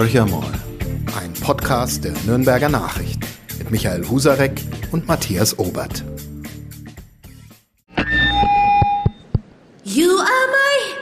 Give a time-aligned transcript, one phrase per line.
[0.00, 0.50] Horcher mal.
[1.20, 3.20] Ein Podcast der Nürnberger Nachrichten
[3.58, 4.58] mit Michael Husarek
[4.92, 6.02] und Matthias Obert.
[9.84, 10.94] You are my,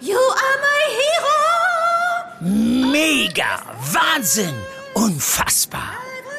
[0.00, 2.90] you are my hero.
[2.90, 3.60] Mega,
[3.92, 4.54] Wahnsinn,
[4.94, 5.92] unfassbar.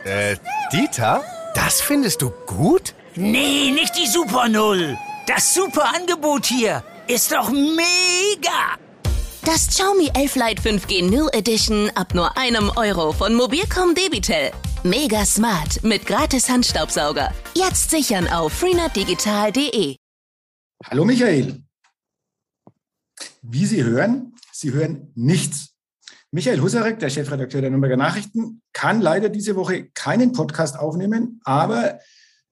[0.04, 0.38] Äh,
[0.74, 1.24] Dieter,
[1.54, 2.96] das findest du gut?
[3.14, 4.98] Nee, nicht die Super Null.
[5.28, 8.80] Das super Angebot hier ist doch mega.
[9.52, 14.52] Das Xiaomi 11 Lite 5G New Edition ab nur einem Euro von Mobilcom Debitel.
[14.84, 17.34] Mega smart mit gratis Handstaubsauger.
[17.56, 19.96] Jetzt sichern auf freenetdigital.de.
[20.86, 21.64] Hallo Michael.
[23.42, 25.70] Wie Sie hören, Sie hören nichts.
[26.30, 31.98] Michael Husarek, der Chefredakteur der Nürnberger Nachrichten, kann leider diese Woche keinen Podcast aufnehmen, aber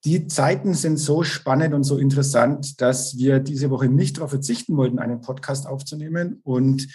[0.07, 4.77] die Zeiten sind so spannend und so interessant, dass wir diese Woche nicht darauf verzichten
[4.77, 6.39] wollten, einen Podcast aufzunehmen.
[6.43, 6.88] Und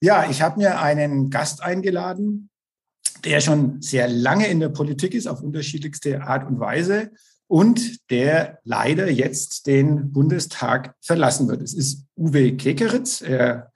[0.00, 2.50] ja, ich habe mir einen Gast eingeladen,
[3.24, 7.10] der schon sehr lange in der Politik ist, auf unterschiedlichste Art und Weise
[7.48, 11.62] und der leider jetzt den Bundestag verlassen wird.
[11.62, 13.22] Es ist Uwe Kekeritz.
[13.22, 13.72] Er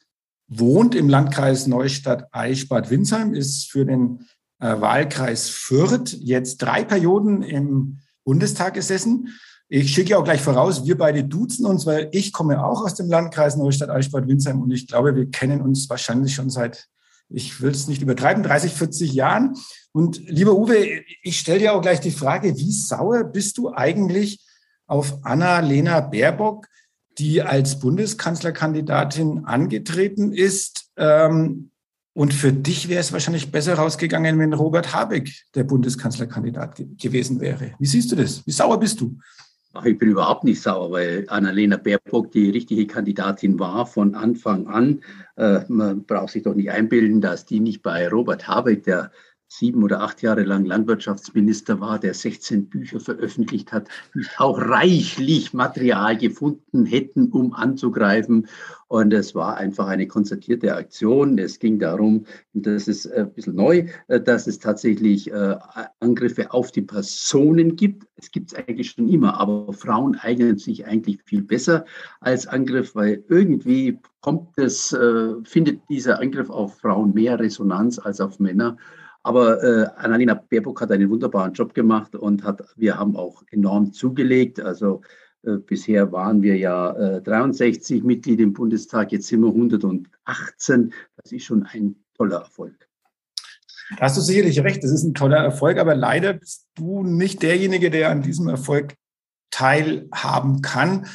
[0.46, 4.26] wohnt im Landkreis Neustadt-Eichbad-Winsheim, ist für den
[4.60, 9.38] äh, Wahlkreis Fürth jetzt drei Perioden im Bundestag gesessen.
[9.68, 13.08] Ich schicke auch gleich voraus, wir beide duzen uns, weil ich komme auch aus dem
[13.08, 16.86] Landkreis Neustadt-Eichbad-Windsheim und ich glaube, wir kennen uns wahrscheinlich schon seit,
[17.28, 19.56] ich will es nicht übertreiben, 30, 40 Jahren.
[19.92, 24.44] Und lieber Uwe, ich stelle dir auch gleich die Frage, wie sauer bist du eigentlich
[24.86, 26.66] auf Anna-Lena Baerbock,
[27.18, 30.90] die als Bundeskanzlerkandidatin angetreten ist?
[30.96, 31.70] Ähm,
[32.16, 37.40] und für dich wäre es wahrscheinlich besser rausgegangen, wenn Robert Habeck der Bundeskanzlerkandidat ge gewesen
[37.40, 37.74] wäre.
[37.78, 38.42] Wie siehst du das?
[38.46, 39.18] Wie sauer bist du?
[39.74, 44.66] Ach, ich bin überhaupt nicht sauer, weil Annalena Baerbock die richtige Kandidatin war von Anfang
[44.66, 45.02] an.
[45.36, 49.12] Äh, man braucht sich doch nicht einbilden, dass die nicht bei Robert Habeck, der
[49.48, 53.88] sieben oder acht Jahre lang Landwirtschaftsminister war, der 16 Bücher veröffentlicht hat,
[54.38, 58.48] auch reichlich Material gefunden hätten, um anzugreifen.
[58.88, 61.38] Und es war einfach eine konzertierte Aktion.
[61.38, 62.24] Es ging darum,
[62.54, 65.56] und das ist ein bisschen neu, dass es tatsächlich äh,
[66.00, 68.06] Angriffe auf die Personen gibt.
[68.16, 71.84] Es gibt es eigentlich schon immer, aber Frauen eignen sich eigentlich viel besser
[72.20, 78.20] als Angriff, weil irgendwie kommt es, äh, findet dieser Angriff auf Frauen mehr Resonanz als
[78.20, 78.76] auf Männer.
[79.26, 83.92] Aber äh, Annalena Baerbock hat einen wunderbaren Job gemacht und hat, wir haben auch enorm
[83.92, 84.60] zugelegt.
[84.60, 85.00] Also
[85.42, 90.92] äh, bisher waren wir ja äh, 63 Mitglieder im Bundestag, jetzt sind wir 118.
[91.16, 92.88] Das ist schon ein toller Erfolg.
[93.96, 97.42] Da hast du sicherlich recht, das ist ein toller Erfolg, aber leider bist du nicht
[97.42, 98.94] derjenige, der an diesem Erfolg
[99.50, 101.08] teilhaben kann.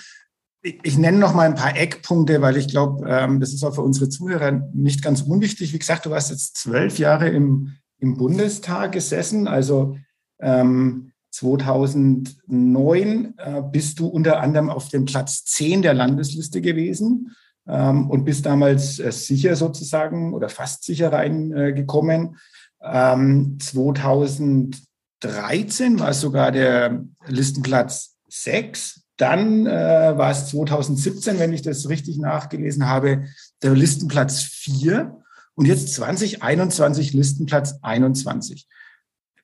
[0.62, 3.84] Ich nenne noch mal ein paar Eckpunkte, weil ich glaube, ähm, das ist auch für
[3.84, 5.72] unsere Zuhörer nicht ganz unwichtig.
[5.72, 9.48] Wie gesagt, du warst jetzt zwölf Jahre im im Bundestag gesessen.
[9.48, 9.98] Also
[10.42, 17.34] ähm, 2009 äh, bist du unter anderem auf dem Platz 10 der Landesliste gewesen
[17.68, 22.36] ähm, und bist damals äh, sicher sozusagen oder fast sicher reingekommen.
[22.82, 29.04] Äh, ähm, 2013 war es sogar der Listenplatz 6.
[29.18, 33.26] Dann äh, war es 2017, wenn ich das richtig nachgelesen habe,
[33.62, 35.22] der Listenplatz 4
[35.56, 38.68] und jetzt 2021 Listenplatz 21.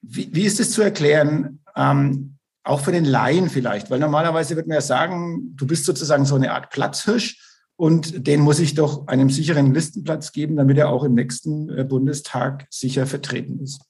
[0.01, 3.89] Wie, wie ist es zu erklären, ähm, auch für den Laien vielleicht?
[3.89, 7.41] Weil normalerweise wird man ja sagen, du bist sozusagen so eine Art Platzhirsch
[7.75, 11.83] und den muss ich doch einen sicheren Listenplatz geben, damit er auch im nächsten äh,
[11.83, 13.81] Bundestag sicher vertreten ist.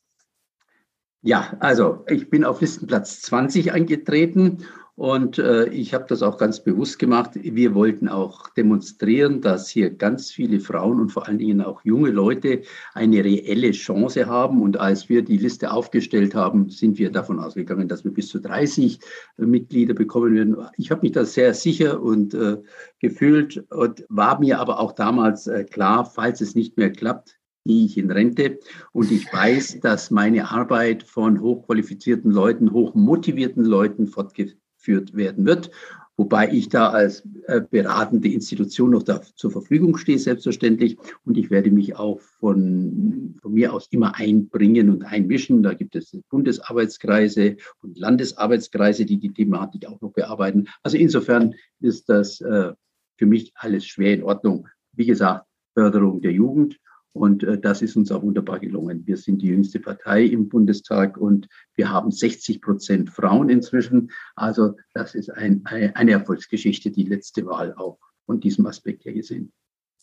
[1.22, 4.66] Ja, also ich bin auf Listenplatz 20 angetreten
[4.98, 7.30] und äh, ich habe das auch ganz bewusst gemacht.
[7.36, 12.10] Wir wollten auch demonstrieren, dass hier ganz viele Frauen und vor allen Dingen auch junge
[12.10, 12.64] Leute
[12.96, 14.60] eine reelle Chance haben.
[14.60, 18.40] Und als wir die Liste aufgestellt haben, sind wir davon ausgegangen, dass wir bis zu
[18.40, 19.00] 30
[19.38, 20.58] äh, Mitglieder bekommen werden.
[20.78, 22.58] Ich habe mich da sehr sicher und äh,
[23.00, 27.86] gefühlt und war mir aber auch damals äh, klar, falls es nicht mehr klappt, gehe
[27.86, 28.58] ich in Rente.
[28.94, 34.58] Und ich weiß, dass meine Arbeit von hochqualifizierten Leuten, hochmotivierten Leuten fortgeführt
[34.88, 35.72] durchgeführt werden wird.
[36.20, 40.98] Wobei ich da als äh, beratende Institution noch da zur Verfügung stehe, selbstverständlich.
[41.26, 45.62] Und ich werde mich auch von, von mir aus immer einbringen und einmischen.
[45.62, 50.68] Da gibt es Bundesarbeitskreise und Landesarbeitskreise, die die Thematik auch noch bearbeiten.
[50.82, 52.74] Also insofern ist das äh,
[53.18, 54.68] für mich alles schwer in Ordnung.
[54.94, 55.46] Wie gesagt,
[55.76, 56.80] Förderung der Jugend
[57.18, 59.06] und äh, das ist uns auch wunderbar gelungen.
[59.06, 64.12] Wir sind die jüngste Partei im Bundestag und wir haben 60 Prozent Frauen inzwischen.
[64.36, 69.52] Also das ist ein, eine Erfolgsgeschichte, die letzte Wahl auch von diesem Aspekt her gesehen.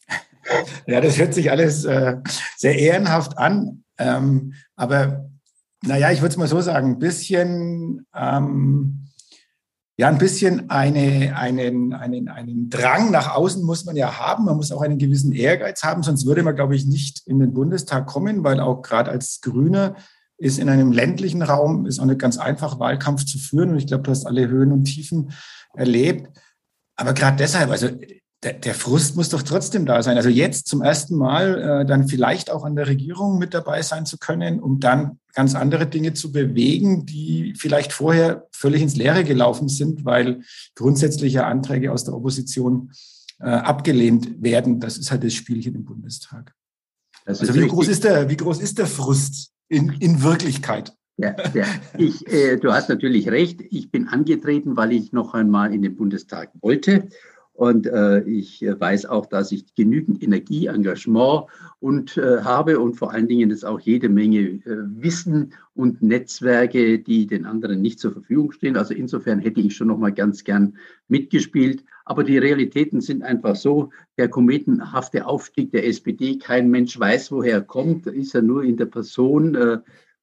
[0.86, 2.18] Ja, das hört sich alles äh,
[2.58, 3.82] sehr ehrenhaft an.
[3.96, 5.30] Ähm, aber
[5.82, 9.03] naja, ich würde es mal so sagen, ein bisschen, ähm,
[9.96, 14.44] ja, ein bisschen eine, einen, einen, einen Drang nach außen muss man ja haben.
[14.44, 17.54] Man muss auch einen gewissen Ehrgeiz haben, sonst würde man, glaube ich, nicht in den
[17.54, 19.94] Bundestag kommen, weil auch gerade als Grüne
[20.36, 23.70] ist in einem ländlichen Raum, ist auch nicht ganz einfach, Wahlkampf zu führen.
[23.70, 25.30] Und ich glaube, du hast alle Höhen und Tiefen
[25.74, 26.28] erlebt.
[26.96, 27.88] Aber gerade deshalb, also
[28.44, 30.16] der, der, Frust muss doch trotzdem da sein.
[30.16, 34.04] Also jetzt zum ersten Mal äh, dann vielleicht auch an der Regierung mit dabei sein
[34.04, 39.24] zu können, um dann ganz andere Dinge zu bewegen, die vielleicht vorher völlig ins Leere
[39.24, 40.42] gelaufen sind, weil
[40.74, 42.92] grundsätzliche Anträge aus der Opposition
[43.40, 44.78] äh, abgelehnt werden.
[44.78, 46.52] Das ist halt das Spielchen im Bundestag.
[47.24, 50.92] Also wie groß, ist der, wie groß ist der Frust in, in Wirklichkeit?
[51.16, 51.64] Ja, ja.
[51.96, 53.60] Ich, äh, du hast natürlich recht.
[53.70, 57.08] Ich bin angetreten, weil ich noch einmal in den Bundestag wollte
[57.54, 61.44] und äh, ich äh, weiß auch, dass ich genügend Energie, Engagement
[61.78, 66.98] und äh, habe und vor allen Dingen ist auch jede Menge äh, Wissen und Netzwerke,
[66.98, 68.76] die den anderen nicht zur Verfügung stehen.
[68.76, 71.84] Also insofern hätte ich schon noch mal ganz gern mitgespielt.
[72.04, 77.54] Aber die Realitäten sind einfach so: Der kometenhafte Aufstieg der SPD, kein Mensch weiß, woher
[77.54, 79.78] er kommt, ist ja nur in der Person äh,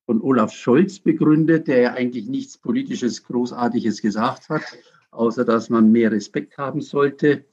[0.05, 4.63] von Olaf Scholz begründet, der ja eigentlich nichts Politisches Großartiges gesagt hat
[5.11, 7.45] außer dass man mehr Respekt haben sollte.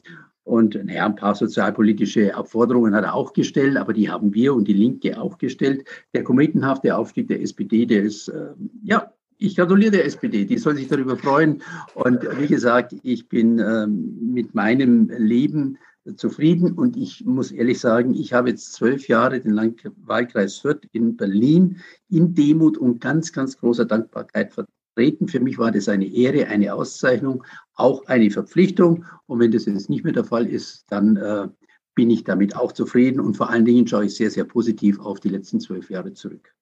[0.44, 4.66] Und naja, ein paar sozialpolitische Abforderungen hat er auch gestellt, aber die haben wir und
[4.66, 5.84] die Linke auch gestellt.
[6.14, 10.76] Der kometenhafte Aufstieg der SPD, der ist, äh, ja, ich gratuliere der SPD, die soll
[10.76, 11.62] sich darüber freuen.
[11.94, 15.76] Und wie gesagt, ich bin ähm, mit meinem Leben
[16.16, 20.86] zufrieden und ich muss ehrlich sagen, ich habe jetzt zwölf Jahre den Land Wahlkreis Fürth
[20.92, 24.52] in Berlin in Demut und ganz, ganz großer Dankbarkeit
[24.98, 25.28] treten.
[25.28, 29.04] Für mich war das eine Ehre, eine Auszeichnung, auch eine Verpflichtung.
[29.26, 31.48] Und wenn das jetzt nicht mehr der Fall ist, dann äh,
[31.94, 33.20] bin ich damit auch zufrieden.
[33.20, 36.52] Und vor allen Dingen schaue ich sehr, sehr positiv auf die letzten zwölf Jahre zurück.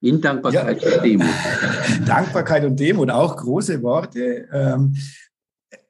[0.00, 0.94] In Dankbarkeit ja.
[0.94, 1.26] und Demut.
[2.06, 4.48] Dankbarkeit und Demut, auch große Worte.
[4.50, 4.96] Ähm,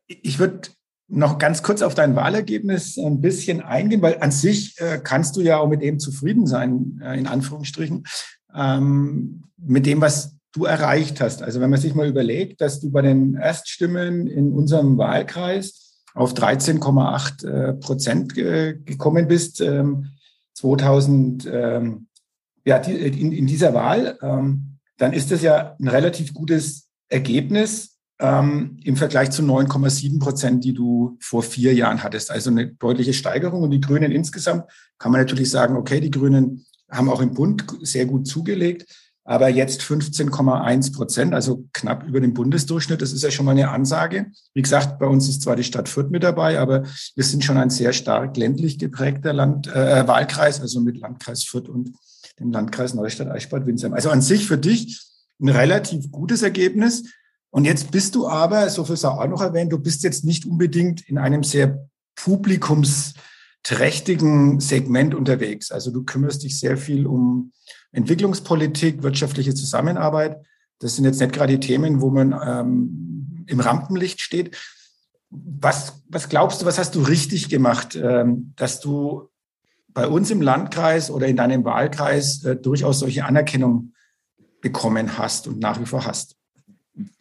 [0.07, 0.71] ich würde
[1.07, 5.43] noch ganz kurz auf dein Wahlergebnis ein bisschen eingehen, weil an sich äh, kannst du
[5.43, 8.05] ja auch mit dem zufrieden sein, äh, in Anführungsstrichen,
[8.55, 11.43] ähm, mit dem, was du erreicht hast.
[11.43, 16.35] Also wenn man sich mal überlegt, dass du bei den Erststimmen in unserem Wahlkreis auf
[16.35, 19.63] 13,8 äh, Prozent gekommen bist,
[20.55, 22.07] 2000, ähm, ähm,
[22.65, 28.97] ja, in, in dieser Wahl, ähm, dann ist das ja ein relativ gutes Ergebnis im
[28.97, 32.33] Vergleich zu 9,7 Prozent, die du vor vier Jahren hattest.
[32.33, 33.63] Also eine deutliche Steigerung.
[33.63, 34.65] Und die Grünen insgesamt
[34.99, 38.87] kann man natürlich sagen, okay, die Grünen haben auch im Bund sehr gut zugelegt
[39.29, 43.03] aber jetzt 15,1 Prozent, also knapp über dem Bundesdurchschnitt.
[43.03, 44.29] Das ist ja schon mal eine Ansage.
[44.55, 46.85] Wie gesagt, bei uns ist zwar die Stadt Fürth mit dabei, aber
[47.15, 51.69] wir sind schon ein sehr stark ländlich geprägter Land, äh, Wahlkreis, also mit Landkreis Fürth
[51.69, 51.93] und
[52.41, 53.93] dem Landkreis Neustadt Eichbad Windsheim.
[53.93, 54.99] Also an sich für dich
[55.43, 57.05] ein relativ gutes Ergebnis.
[57.51, 60.47] Und jetzt bist du aber, so viel sei auch noch erwähnt, du bist jetzt nicht
[60.47, 61.87] unbedingt in einem sehr
[63.63, 65.71] publikumsträchtigen Segment unterwegs.
[65.71, 67.53] Also du kümmerst dich sehr viel um
[67.93, 70.39] Entwicklungspolitik, wirtschaftliche Zusammenarbeit.
[70.79, 74.57] Das sind jetzt nicht gerade die Themen, wo man ähm, im Rampenlicht steht.
[75.31, 79.29] Was, was glaubst du, was hast du richtig gemacht, ähm, dass du
[79.89, 83.93] bei uns im Landkreis oder in deinem Wahlkreis äh, durchaus solche Anerkennung
[84.61, 86.38] bekommen hast und nach wie vor hast?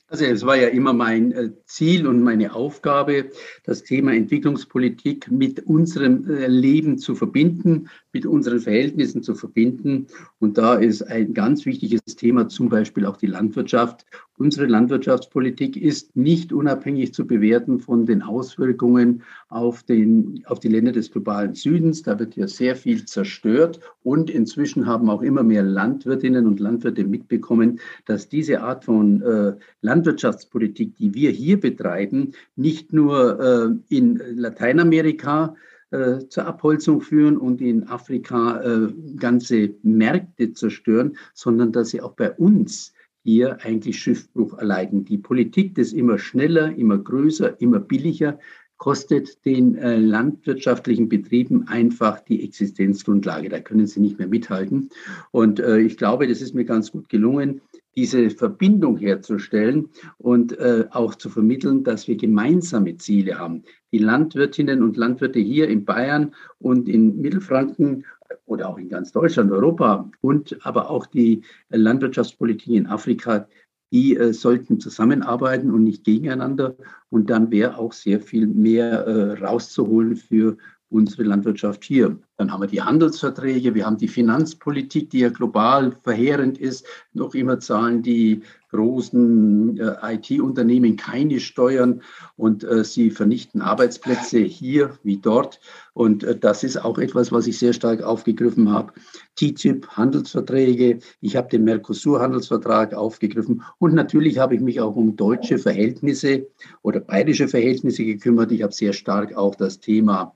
[0.09, 3.31] Also es war ja immer mein äh, Ziel und meine Aufgabe,
[3.65, 10.07] das Thema Entwicklungspolitik mit unserem äh, Leben zu verbinden, mit unseren Verhältnissen zu verbinden.
[10.39, 14.07] Und da ist ein ganz wichtiges Thema zum Beispiel auch die Landwirtschaft.
[14.39, 20.93] Unsere Landwirtschaftspolitik ist nicht unabhängig zu bewerten von den Auswirkungen auf, den, auf die Länder
[20.93, 22.01] des globalen Südens.
[22.01, 23.79] Da wird ja sehr viel zerstört.
[24.01, 29.53] Und inzwischen haben auch immer mehr Landwirtinnen und Landwirte mitbekommen, dass diese Art von äh,
[29.81, 35.55] Landwirtschaftspolitik, die wir hier betreiben, nicht nur äh, in Lateinamerika
[35.89, 42.11] äh, zur Abholzung führen und in Afrika äh, ganze Märkte zerstören, sondern dass sie auch
[42.11, 42.91] bei uns
[43.23, 45.05] hier eigentlich Schiffbruch erleiden.
[45.05, 48.37] Die Politik des immer schneller, immer größer, immer billiger
[48.75, 53.47] kostet den äh, landwirtschaftlichen Betrieben einfach die Existenzgrundlage.
[53.47, 54.89] Da können sie nicht mehr mithalten.
[55.31, 57.61] Und ich glaube, das ist mir ganz gut gelungen,
[57.97, 59.89] diese Verbindung herzustellen
[60.19, 63.63] und äh, auch zu vermitteln, dass wir gemeinsame Ziele haben.
[63.91, 68.05] Die Landwirtinnen und Landwirte hier in Bayern und in Mittelfranken
[68.45, 73.47] oder auch in ganz Deutschland, Europa und aber auch die Landwirtschaftspolitik in Afrika,
[73.91, 76.75] die äh, sollten zusammenarbeiten und nicht gegeneinander.
[77.09, 80.57] Und dann wäre auch sehr viel mehr äh, rauszuholen für
[80.89, 82.17] unsere Landwirtschaft hier.
[82.37, 86.85] Dann haben wir die Handelsverträge, wir haben die Finanzpolitik, die ja global verheerend ist.
[87.13, 88.41] Noch immer zahlen die
[88.71, 92.01] großen äh, IT-Unternehmen keine Steuern
[92.35, 95.59] und äh, sie vernichten Arbeitsplätze hier wie dort.
[95.93, 98.93] Und äh, das ist auch etwas, was ich sehr stark aufgegriffen habe.
[99.35, 105.57] TTIP, Handelsverträge, ich habe den Mercosur-Handelsvertrag aufgegriffen und natürlich habe ich mich auch um deutsche
[105.57, 106.47] Verhältnisse
[106.81, 108.51] oder bayerische Verhältnisse gekümmert.
[108.51, 110.35] Ich habe sehr stark auch das Thema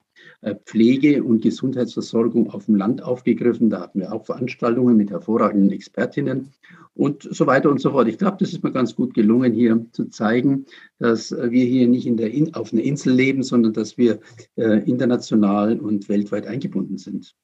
[0.65, 3.69] Pflege und Gesundheitsversorgung auf dem Land aufgegriffen.
[3.69, 6.51] Da hatten wir auch Veranstaltungen mit hervorragenden Expertinnen
[6.95, 8.07] und so weiter und so fort.
[8.07, 10.65] Ich glaube, das ist mir ganz gut gelungen, hier zu zeigen,
[10.97, 14.19] dass wir hier nicht in der in, auf einer Insel leben, sondern dass wir
[14.55, 17.35] äh, international und weltweit eingebunden sind.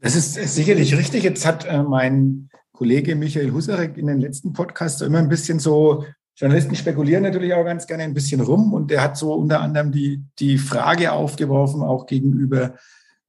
[0.00, 1.24] Das ist sicherlich richtig.
[1.24, 6.04] Jetzt hat äh, mein Kollege Michael Husarek in den letzten Podcasts immer ein bisschen so
[6.36, 9.92] Journalisten spekulieren natürlich auch ganz gerne ein bisschen rum und der hat so unter anderem
[9.92, 12.74] die, die Frage aufgeworfen, auch gegenüber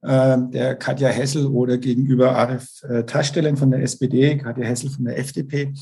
[0.02, 5.04] äh, der Katja Hessel oder gegenüber Arif äh, Taschstellen von der SPD, Katja Hessel von
[5.04, 5.72] der FDP.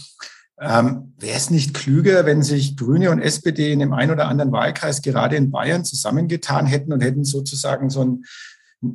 [0.61, 4.52] Ähm, Wäre es nicht klüger, wenn sich Grüne und SPD in dem einen oder anderen
[4.52, 8.25] Wahlkreis gerade in Bayern zusammengetan hätten und hätten sozusagen so ein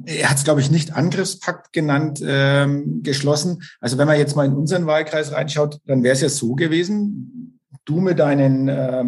[0.05, 3.63] er hat es, glaube ich, nicht Angriffspakt genannt, ähm, geschlossen.
[3.79, 7.58] Also wenn man jetzt mal in unseren Wahlkreis reinschaut, dann wäre es ja so gewesen,
[7.85, 9.03] du mit deinen äh,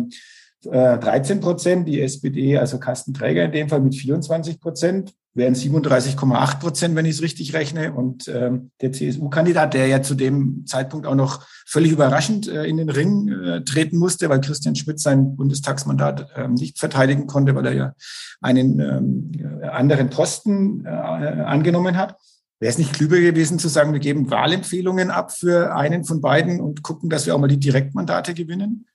[0.63, 6.95] 13 Prozent, die SPD, also Kastenträger in dem Fall mit 24 Prozent, wären 37,8 Prozent,
[6.95, 7.93] wenn ich es richtig rechne.
[7.93, 12.77] Und ähm, der CSU-Kandidat, der ja zu dem Zeitpunkt auch noch völlig überraschend äh, in
[12.77, 17.65] den Ring äh, treten musste, weil Christian Schmidt sein Bundestagsmandat äh, nicht verteidigen konnte, weil
[17.65, 17.93] er ja
[18.41, 22.17] einen ähm, anderen Posten äh, angenommen hat.
[22.61, 26.61] Wäre es nicht klüger gewesen zu sagen, wir geben Wahlempfehlungen ab für einen von beiden
[26.61, 28.85] und gucken, dass wir auch mal die Direktmandate gewinnen?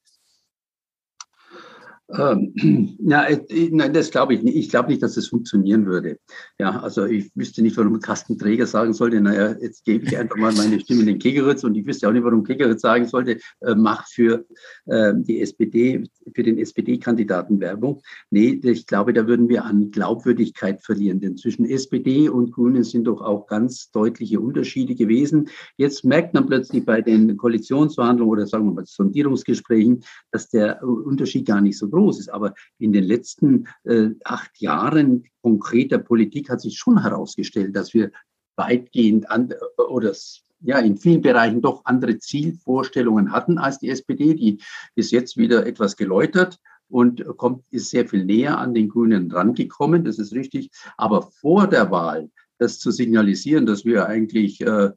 [2.08, 3.26] Ähm, ja,
[3.70, 4.56] nein, das glaube ich nicht.
[4.56, 6.18] Ich glaube nicht, dass das funktionieren würde.
[6.58, 10.36] Ja, also ich wüsste nicht, warum Carsten Träger sagen sollte, naja, jetzt gebe ich einfach
[10.36, 13.38] mal meine Stimme in den Kegeritz und ich wüsste auch nicht, warum Kegeritz sagen sollte,
[13.60, 14.46] äh, mach für
[14.86, 18.02] äh, die SPD, für den SPD-Kandidaten Werbung.
[18.30, 23.04] Nee, ich glaube, da würden wir an Glaubwürdigkeit verlieren, denn zwischen SPD und Grünen sind
[23.04, 25.48] doch auch ganz deutliche Unterschiede gewesen.
[25.76, 31.46] Jetzt merkt man plötzlich bei den Koalitionsverhandlungen oder sagen wir mal Sondierungsgesprächen, dass der Unterschied
[31.46, 32.28] gar nicht so groß ist.
[32.28, 38.10] Aber in den letzten äh, acht Jahren konkreter Politik hat sich schon herausgestellt, dass wir
[38.56, 39.52] weitgehend an,
[39.88, 40.14] oder
[40.60, 44.34] ja, in vielen Bereichen doch andere Zielvorstellungen hatten als die SPD.
[44.34, 44.58] Die
[44.94, 50.04] ist jetzt wieder etwas geläutert und kommt, ist sehr viel näher an den Grünen rangekommen.
[50.04, 50.70] Das ist richtig.
[50.96, 54.90] Aber vor der Wahl das zu signalisieren, dass wir eigentlich äh,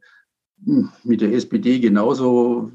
[0.64, 2.70] mit der SPD genauso,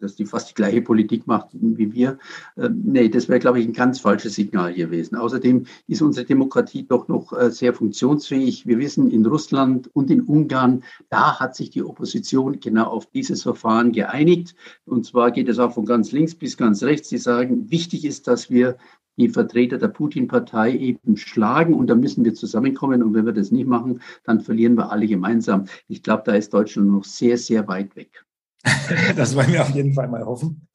[0.00, 2.18] dass die fast die gleiche Politik macht wie wir.
[2.56, 5.16] Ähm, nee, das wäre, glaube ich, ein ganz falsches Signal gewesen.
[5.16, 8.66] Außerdem ist unsere Demokratie doch noch äh, sehr funktionsfähig.
[8.66, 13.42] Wir wissen, in Russland und in Ungarn, da hat sich die Opposition genau auf dieses
[13.44, 14.56] Verfahren geeinigt.
[14.84, 17.08] Und zwar geht es auch von ganz links bis ganz rechts.
[17.08, 18.76] Sie sagen, wichtig ist, dass wir
[19.18, 23.50] die Vertreter der Putin-Partei eben schlagen und da müssen wir zusammenkommen und wenn wir das
[23.50, 25.66] nicht machen, dann verlieren wir alle gemeinsam.
[25.88, 28.24] Ich glaube, da ist Deutschland noch sehr, sehr weit weg.
[29.16, 30.68] Das wollen wir auf jeden Fall mal hoffen.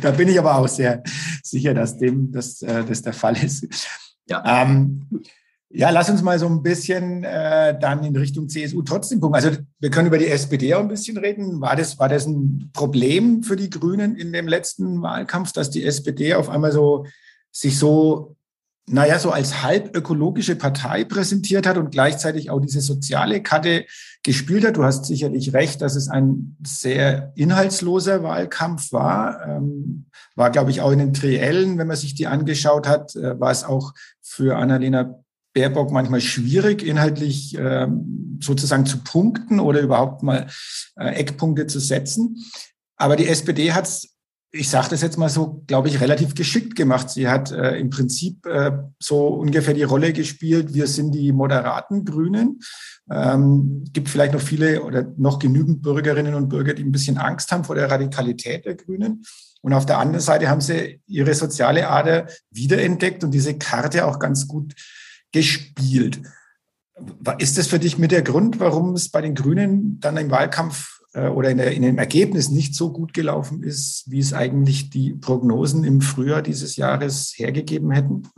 [0.00, 1.02] Da bin ich aber auch sehr
[1.42, 3.66] sicher, dass dem dass, äh, das der Fall ist.
[4.26, 4.62] Ja.
[4.62, 5.08] Ähm,
[5.72, 9.36] ja, lass uns mal so ein bisschen äh, dann in Richtung CSU trotzdem gucken.
[9.36, 11.60] Also wir können über die SPD auch ein bisschen reden.
[11.60, 15.84] War das, war das ein Problem für die Grünen in dem letzten Wahlkampf, dass die
[15.84, 17.06] SPD auf einmal so
[17.52, 18.36] sich so,
[18.86, 23.86] naja, so als halb ökologische Partei präsentiert hat und gleichzeitig auch diese soziale Karte
[24.22, 24.76] gespielt hat.
[24.76, 29.46] Du hast sicherlich recht, dass es ein sehr inhaltsloser Wahlkampf war.
[29.46, 33.38] Ähm, war, glaube ich, auch in den Triellen, wenn man sich die angeschaut hat, äh,
[33.38, 35.20] war es auch für Annalena
[35.52, 40.46] Baerbock manchmal schwierig, inhaltlich ähm, sozusagen zu punkten oder überhaupt mal
[40.96, 42.36] äh, Eckpunkte zu setzen.
[42.96, 44.09] Aber die SPD hat es
[44.52, 47.10] ich sage das jetzt mal so, glaube ich, relativ geschickt gemacht.
[47.10, 52.04] Sie hat äh, im Prinzip äh, so ungefähr die Rolle gespielt, wir sind die moderaten
[52.04, 52.60] Grünen.
[53.10, 57.52] Ähm, gibt vielleicht noch viele oder noch genügend Bürgerinnen und Bürger, die ein bisschen Angst
[57.52, 59.22] haben vor der Radikalität der Grünen.
[59.62, 64.18] Und auf der anderen Seite haben sie ihre soziale Ader wiederentdeckt und diese Karte auch
[64.18, 64.74] ganz gut
[65.32, 66.22] gespielt.
[67.38, 70.99] Ist das für dich mit der Grund, warum es bei den Grünen dann im Wahlkampf
[71.12, 74.90] äh, oder in, der, in dem Ergebnis nicht so gut gelaufen ist, wie es eigentlich
[74.90, 78.28] die Prognosen im Frühjahr dieses Jahres hergegeben hätten?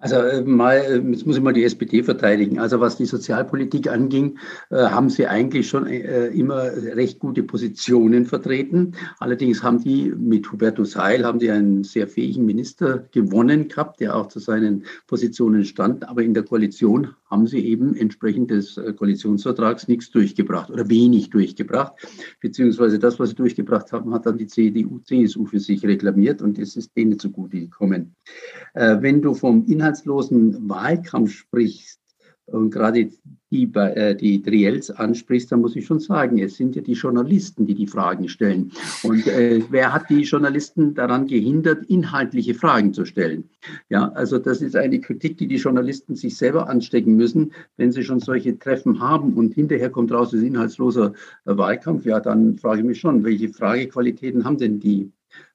[0.00, 2.58] Also äh, mal, äh, jetzt muss ich mal die SPD verteidigen.
[2.58, 4.38] Also was die Sozialpolitik anging,
[4.70, 8.92] äh, haben sie eigentlich schon immer recht gute Positionen vertreten.
[9.18, 14.16] Allerdings haben die mit Hubertus Heil haben die einen sehr fähigen Minister gewonnen gehabt, der
[14.16, 16.08] auch zu seinen Positionen stand.
[16.08, 21.92] Aber in der Koalition haben sie eben entsprechend des Koalitionsvertrags nichts durchgebracht oder wenig durchgebracht.
[22.40, 26.58] Beziehungsweise das, was sie durchgebracht haben, hat dann die CDU, CSU für sich reklamiert und
[26.58, 28.14] es ist denen zugute gekommen.
[28.74, 31.98] Wenn du vom Inhalt inhaltslosen Wahlkampf sprichst
[32.46, 33.10] und gerade
[33.52, 37.66] die, äh, die Triels ansprichst, dann muss ich schon sagen, es sind ja die Journalisten,
[37.66, 38.72] die die Fragen stellen.
[39.02, 43.50] Und äh, wer hat die Journalisten daran gehindert, inhaltliche Fragen zu stellen?
[43.88, 48.04] Ja, also das ist eine Kritik, die die Journalisten sich selber anstecken müssen, wenn sie
[48.04, 51.12] schon solche Treffen haben und hinterher kommt raus, es ist inhaltsloser
[51.44, 52.04] Wahlkampf.
[52.04, 55.10] Ja, dann frage ich mich schon, welche Fragequalitäten haben denn die,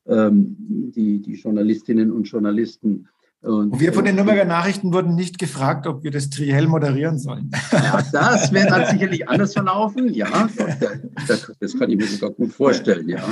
[0.05, 3.07] ähm, die, die Journalistinnen und Journalisten?
[3.45, 7.51] Und, wir von den Nürnberger Nachrichten wurden nicht gefragt, ob wir das Triell moderieren sollen.
[7.71, 10.11] Ja, das wäre dann sicherlich anders verlaufen.
[10.13, 10.49] Ja,
[11.59, 13.07] das kann ich mir sogar gut vorstellen.
[13.07, 13.23] Ja,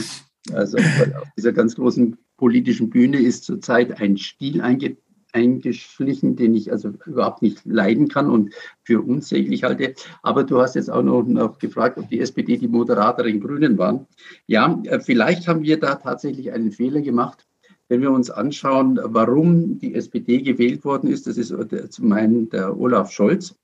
[0.54, 4.98] also auf dieser ganz großen politischen Bühne ist zurzeit ein Stil einge
[5.36, 8.54] eingeschlichen, den ich also überhaupt nicht leiden kann und
[8.84, 9.96] für unsäglich halte.
[10.22, 14.06] Aber du hast jetzt auch noch, noch gefragt, ob die SPD die Moderatorin Grünen waren.
[14.46, 17.48] Ja, äh, vielleicht haben wir da tatsächlich einen Fehler gemacht
[17.94, 21.54] wenn wir uns anschauen, warum die SPD gewählt worden ist, das ist
[21.90, 23.56] zum einen der Olaf Scholz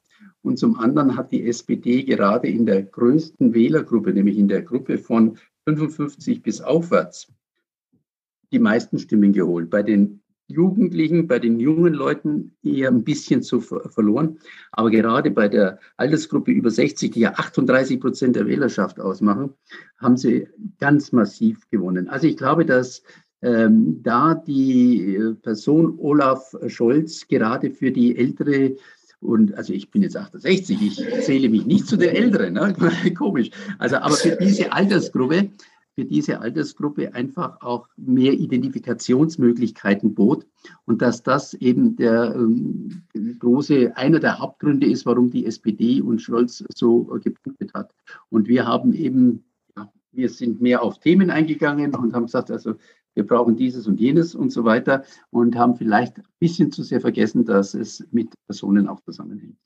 [0.43, 4.99] und zum anderen hat die SPD gerade in der größten Wählergruppe, nämlich in der Gruppe
[4.99, 7.33] von 55 bis aufwärts,
[8.51, 9.71] die meisten Stimmen geholt.
[9.71, 14.37] Bei den Jugendlichen, bei den jungen Leuten eher ein bisschen zu verloren.
[14.71, 19.55] Aber gerade bei der Altersgruppe über 60, die ja 38 Prozent der Wählerschaft ausmachen,
[19.97, 20.47] haben sie
[20.79, 22.09] ganz massiv gewonnen.
[22.09, 23.01] Also ich glaube, dass
[23.41, 28.75] ähm, da die äh, Person Olaf Scholz gerade für die ältere
[29.21, 32.73] und also ich bin jetzt 68, ich zähle mich nicht zu der Älteren, ne?
[33.17, 33.49] komisch.
[33.77, 35.49] Also aber für diese Altersgruppe,
[35.95, 40.45] für diese Altersgruppe einfach auch mehr Identifikationsmöglichkeiten bot
[40.85, 43.03] und dass das eben der ähm,
[43.39, 47.93] große, einer der Hauptgründe ist, warum die SPD und Scholz so gepunktet hat.
[48.29, 49.43] Und wir haben eben,
[49.75, 52.75] ja, wir sind mehr auf Themen eingegangen und haben gesagt, also
[53.19, 57.01] wir brauchen dieses und jenes und so weiter und haben vielleicht ein bisschen zu sehr
[57.01, 59.59] vergessen, dass es mit Personen auch zusammenhängt.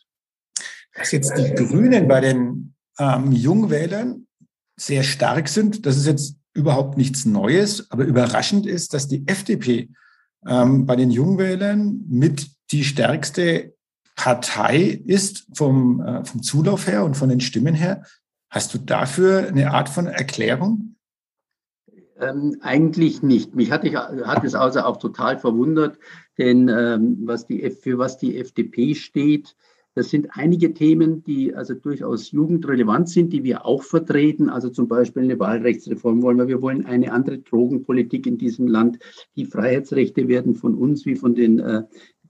[0.96, 4.26] Dass jetzt die Grünen bei den ähm, Jungwählern
[4.76, 9.90] sehr stark sind, das ist jetzt überhaupt nichts Neues, aber überraschend ist, dass die FDP
[10.48, 13.76] ähm, bei den Jungwählern mit die stärkste
[14.16, 18.04] Partei ist vom, äh, vom Zulauf her und von den Stimmen her.
[18.50, 20.93] Hast du dafür eine Art von Erklärung?
[22.20, 23.56] Ähm, eigentlich nicht.
[23.56, 25.98] Mich hat, ich, hat es also auch total verwundert,
[26.38, 29.56] denn ähm, was die, für was die FDP steht,
[29.96, 34.50] das sind einige Themen, die also durchaus jugendrelevant sind, die wir auch vertreten.
[34.50, 36.48] Also zum Beispiel eine Wahlrechtsreform wollen wir.
[36.48, 38.98] Wir wollen eine andere Drogenpolitik in diesem Land.
[39.36, 41.84] Die Freiheitsrechte werden von uns wie von den äh,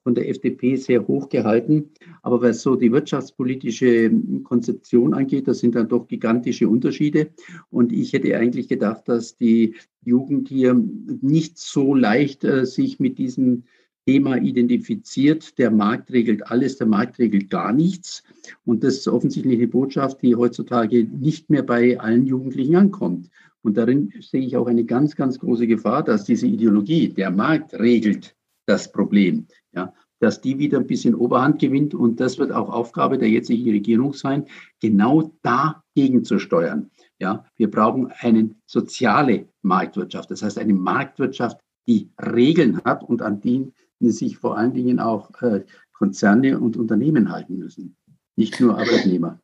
[0.04, 1.92] von der FDP sehr hoch gehalten.
[2.22, 4.12] Aber was so die wirtschaftspolitische
[4.44, 7.30] Konzeption angeht, das sind dann doch gigantische Unterschiede.
[7.70, 10.74] Und ich hätte eigentlich gedacht, dass die Jugend hier
[11.22, 13.64] nicht so leicht äh, sich mit diesem
[14.06, 15.58] Thema identifiziert.
[15.58, 18.24] Der Markt regelt alles, der Markt regelt gar nichts.
[18.66, 23.30] Und das ist offensichtlich eine Botschaft, die heutzutage nicht mehr bei allen Jugendlichen ankommt.
[23.62, 27.74] Und darin sehe ich auch eine ganz, ganz große Gefahr, dass diese Ideologie, der Markt
[27.76, 28.36] regelt
[28.66, 31.94] das Problem, ja, dass die wieder ein bisschen Oberhand gewinnt.
[31.94, 34.46] Und das wird auch Aufgabe der jetzigen Regierung sein,
[34.80, 36.90] genau dagegen zu steuern.
[37.20, 43.42] Ja, wir brauchen eine soziale Marktwirtschaft, das heißt eine Marktwirtschaft, die Regeln hat und an
[43.42, 47.96] die sich vor allen Dingen auch äh, Konzerne und Unternehmen halten müssen,
[48.36, 49.40] nicht nur Arbeitnehmer.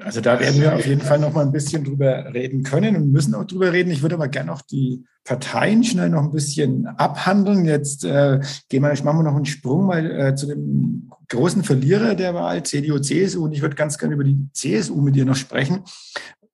[0.00, 3.10] Also da werden wir auf jeden Fall noch mal ein bisschen drüber reden können und
[3.10, 3.90] müssen auch drüber reden.
[3.90, 7.64] Ich würde aber gerne auch die Parteien schnell noch ein bisschen abhandeln.
[7.64, 12.14] Jetzt äh, gehen wir, machen wir noch einen Sprung mal äh, zu dem großen Verlierer
[12.14, 13.44] der Wahl, CDU, CSU.
[13.44, 15.80] Und ich würde ganz gerne über die CSU mit dir noch sprechen,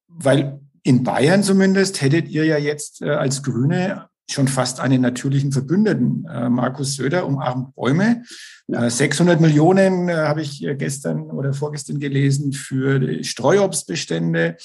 [0.08, 5.52] weil in Bayern zumindest hättet ihr ja jetzt äh, als Grüne schon fast einen natürlichen
[5.52, 6.26] Verbündeten.
[6.30, 8.24] Äh, Markus Söder umarmt Bäume.
[8.68, 14.56] Äh, 600 Millionen äh, habe ich äh, gestern oder vorgestern gelesen für die Streuobstbestände.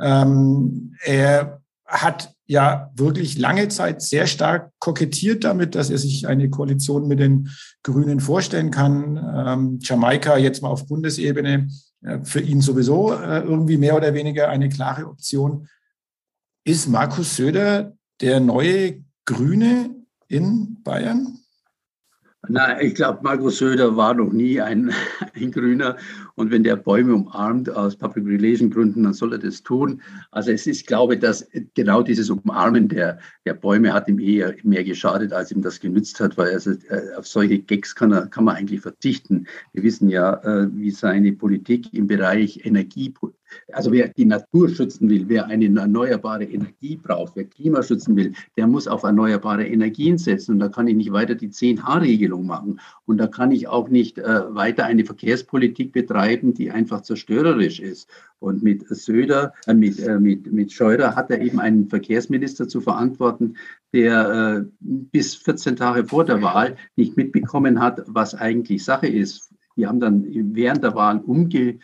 [0.00, 6.48] Ähm, er hat ja wirklich lange Zeit sehr stark kokettiert damit, dass er sich eine
[6.50, 7.50] Koalition mit den
[7.82, 9.16] Grünen vorstellen kann.
[9.16, 11.68] Ähm, Jamaika jetzt mal auf Bundesebene
[12.02, 15.68] äh, für ihn sowieso äh, irgendwie mehr oder weniger eine klare Option.
[16.64, 21.40] Ist Markus Söder der neue Grüne in Bayern?
[22.48, 24.92] Nein, ich glaube, Markus Söder war noch nie ein,
[25.34, 25.96] ein Grüner.
[26.36, 30.00] Und wenn der Bäume umarmt aus Public Relation Gründen, dann soll er das tun.
[30.30, 34.54] Also es ist, glaube ich, dass genau dieses Umarmen der, der Bäume hat ihm eher
[34.62, 38.26] mehr geschadet, als ihm das genützt hat, weil also, äh, auf solche Gags kann, er,
[38.26, 39.46] kann man eigentlich verzichten.
[39.72, 43.10] Wir wissen ja, äh, wie seine Politik im Bereich Energie
[43.72, 48.32] also wer die Natur schützen will, wer eine erneuerbare Energie braucht, wer Klima schützen will,
[48.56, 50.52] der muss auf erneuerbare Energien setzen.
[50.52, 52.80] Und da kann ich nicht weiter die 10H-Regelung machen.
[53.06, 58.08] Und da kann ich auch nicht äh, weiter eine Verkehrspolitik betreiben, die einfach zerstörerisch ist.
[58.38, 62.80] Und mit Söder, äh, mit, äh, mit, mit Scheurer hat er eben einen Verkehrsminister zu
[62.80, 63.56] verantworten,
[63.92, 69.52] der äh, bis 14 Tage vor der Wahl nicht mitbekommen hat, was eigentlich Sache ist.
[69.76, 71.78] Die haben dann während der Wahl umge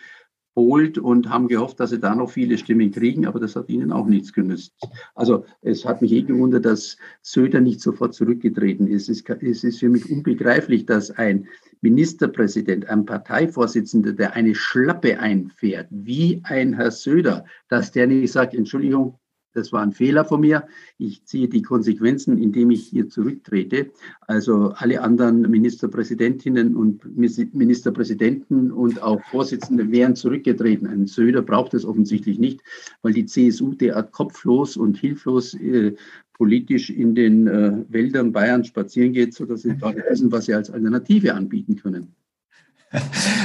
[0.57, 3.93] geholt und haben gehofft, dass sie da noch viele Stimmen kriegen, aber das hat ihnen
[3.93, 4.75] auch nichts genützt.
[5.15, 9.11] Also es hat mich eh gewundert, dass Söder nicht sofort zurückgetreten ist.
[9.11, 11.47] Es ist für mich unbegreiflich, dass ein
[11.83, 18.55] Ministerpräsident, ein Parteivorsitzender, der eine Schlappe einfährt, wie ein Herr Söder, dass der nicht sagt,
[18.55, 19.19] Entschuldigung,
[19.57, 20.67] das war ein Fehler von mir.
[20.99, 23.91] Ich ziehe die Konsequenzen, indem ich hier zurücktrete.
[24.21, 30.87] Also alle anderen Ministerpräsidentinnen und Ministerpräsidenten und auch Vorsitzende wären zurückgetreten.
[30.87, 32.61] Ein Söder braucht es offensichtlich nicht,
[33.03, 35.95] weil die CSU derart kopflos und hilflos äh,
[36.35, 40.71] politisch in den äh, Wäldern Bayern spazieren geht, sodass sie nicht wissen, was sie als
[40.71, 42.15] Alternative anbieten können.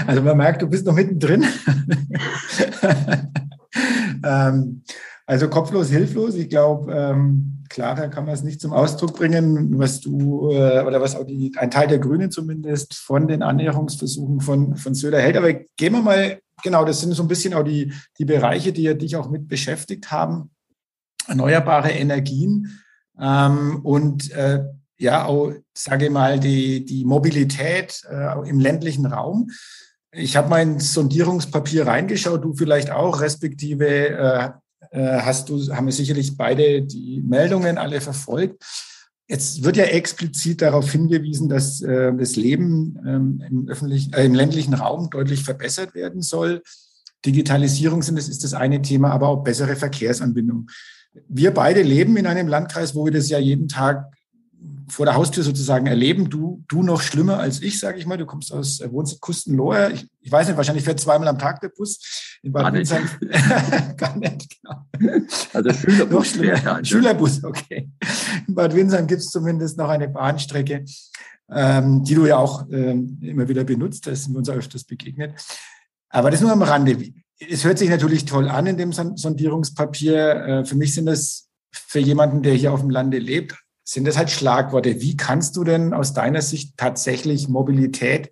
[0.08, 1.46] Also man merkt, du bist noch mittendrin.
[4.24, 4.82] ähm,
[5.32, 6.36] also kopflos, hilflos.
[6.36, 11.00] Ich glaube, ähm, klarer kann man es nicht zum Ausdruck bringen, was du äh, oder
[11.00, 15.38] was auch die, ein Teil der Grünen zumindest von den Annäherungsversuchen von, von Söder hält.
[15.38, 18.84] Aber gehen wir mal, genau, das sind so ein bisschen auch die, die Bereiche, die
[18.84, 20.52] ja dich auch mit beschäftigt haben.
[21.28, 22.82] Erneuerbare Energien
[23.18, 24.66] ähm, und äh,
[24.98, 29.50] ja, auch, sage ich mal, die, die Mobilität äh, im ländlichen Raum.
[30.12, 34.50] Ich habe mein Sondierungspapier reingeschaut, du vielleicht auch, respektive äh,
[34.92, 38.64] hast du, haben wir sicherlich beide die Meldungen alle verfolgt.
[39.32, 44.34] Jetzt wird ja explizit darauf hingewiesen, dass äh, das Leben ähm, im, öffentlichen, äh, im
[44.34, 46.62] ländlichen Raum deutlich verbessert werden soll.
[47.26, 50.70] Digitalisierung sind, das ist das eine Thema, aber auch bessere Verkehrsanbindung.
[51.30, 54.12] Wir beide leben in einem Landkreis, wo wir das ja jeden Tag
[54.90, 56.30] vor der Haustür sozusagen erleben.
[56.30, 58.18] Du, du noch schlimmer als ich, sage ich mal.
[58.18, 59.92] Du kommst aus, äh, wohnst in Kustenlohe.
[59.94, 62.38] Ich, ich weiß nicht, wahrscheinlich fährt zweimal am Tag der Bus.
[62.44, 62.90] In Bad nicht.
[63.98, 64.86] Gar nicht, genau.
[65.54, 66.12] Also Schülerbus.
[66.12, 66.64] noch schlimmer.
[66.64, 67.90] Ja, Schülerbus, okay.
[68.48, 70.86] In Bad Windsheim gibt es zumindest noch eine Bahnstrecke,
[71.50, 74.08] ähm, die du ja auch ähm, immer wieder benutzt.
[74.08, 75.34] Da sind wir uns öfters begegnet.
[76.10, 77.14] Aber das nur am Rande.
[77.40, 80.36] Es hört sich natürlich toll an in dem Sondierungspapier.
[80.46, 84.18] Äh, für mich sind das für jemanden, der hier auf dem Lande lebt, sind das
[84.18, 85.02] halt Schlagworte.
[85.02, 88.32] Wie kannst du denn aus deiner Sicht tatsächlich Mobilität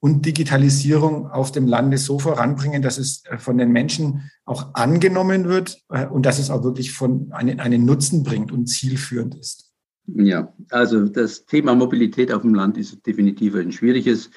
[0.00, 5.46] und Digitalisierung auf dem Lande so voranbringen, dass es äh, von den Menschen auch angenommen
[5.46, 9.72] wird äh, und dass es auch wirklich von einen, einen Nutzen bringt und zielführend ist?
[10.06, 14.30] Ja, also das Thema Mobilität auf dem Land ist definitiv ein schwieriges.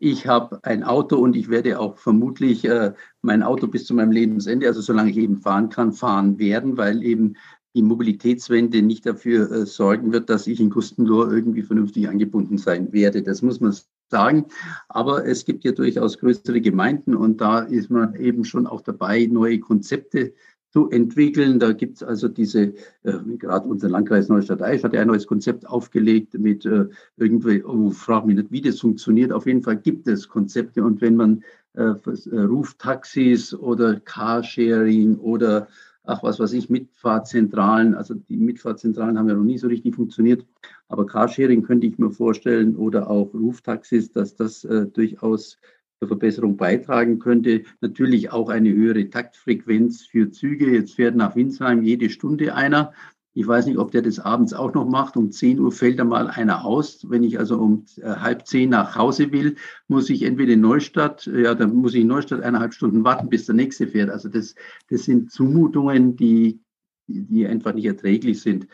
[0.00, 4.12] Ich habe ein Auto und ich werde auch vermutlich äh, mein Auto bis zu meinem
[4.12, 7.34] Lebensende, also solange ich eben fahren kann, fahren werden, weil eben
[7.78, 12.92] die Mobilitätswende nicht dafür äh, sorgen wird, dass ich in Kustenlohr irgendwie vernünftig angebunden sein
[12.92, 13.22] werde.
[13.22, 13.72] Das muss man
[14.10, 14.46] sagen.
[14.88, 19.26] Aber es gibt ja durchaus größere Gemeinden und da ist man eben schon auch dabei,
[19.26, 20.32] neue Konzepte
[20.72, 21.60] zu entwickeln.
[21.60, 25.68] Da gibt es also diese, äh, gerade unser Landkreis Neustadt-Eisch hat ja ein neues Konzept
[25.68, 26.86] aufgelegt mit äh,
[27.16, 29.30] irgendwie, oh, frag mich nicht, wie das funktioniert.
[29.30, 35.68] Auf jeden Fall gibt es Konzepte und wenn man äh, äh Ruftaxis oder Carsharing oder
[36.08, 40.46] ach was weiß ich, Mitfahrzentralen, also die Mitfahrzentralen haben ja noch nie so richtig funktioniert,
[40.88, 45.58] aber Carsharing könnte ich mir vorstellen oder auch Ruftaxis, dass das äh, durchaus
[45.98, 47.64] zur Verbesserung beitragen könnte.
[47.80, 50.70] Natürlich auch eine höhere Taktfrequenz für Züge.
[50.70, 52.92] Jetzt fährt nach Winsheim jede Stunde einer.
[53.38, 55.16] Ich weiß nicht, ob der das abends auch noch macht.
[55.16, 57.08] Um 10 Uhr fällt da mal einer aus.
[57.08, 59.54] Wenn ich also um äh, halb zehn nach Hause will,
[59.86, 63.28] muss ich entweder in Neustadt, äh, ja, dann muss ich in Neustadt eineinhalb Stunden warten,
[63.28, 64.10] bis der nächste fährt.
[64.10, 64.56] Also das,
[64.90, 66.58] das sind Zumutungen, die,
[67.06, 68.66] die einfach nicht erträglich sind.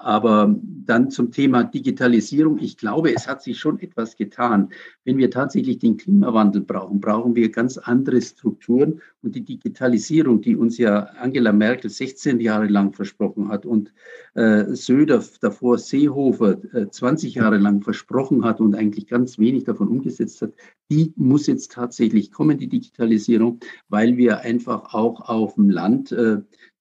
[0.00, 0.54] Aber
[0.88, 2.58] dann zum Thema Digitalisierung.
[2.58, 4.70] Ich glaube, es hat sich schon etwas getan.
[5.04, 9.00] Wenn wir tatsächlich den Klimawandel brauchen, brauchen wir ganz andere Strukturen.
[9.22, 13.92] Und die Digitalisierung, die uns ja Angela Merkel 16 Jahre lang versprochen hat und
[14.34, 19.88] äh, Söder davor Seehofer äh, 20 Jahre lang versprochen hat und eigentlich ganz wenig davon
[19.88, 20.52] umgesetzt hat,
[20.90, 26.38] die muss jetzt tatsächlich kommen, die Digitalisierung, weil wir einfach auch auf dem Land äh,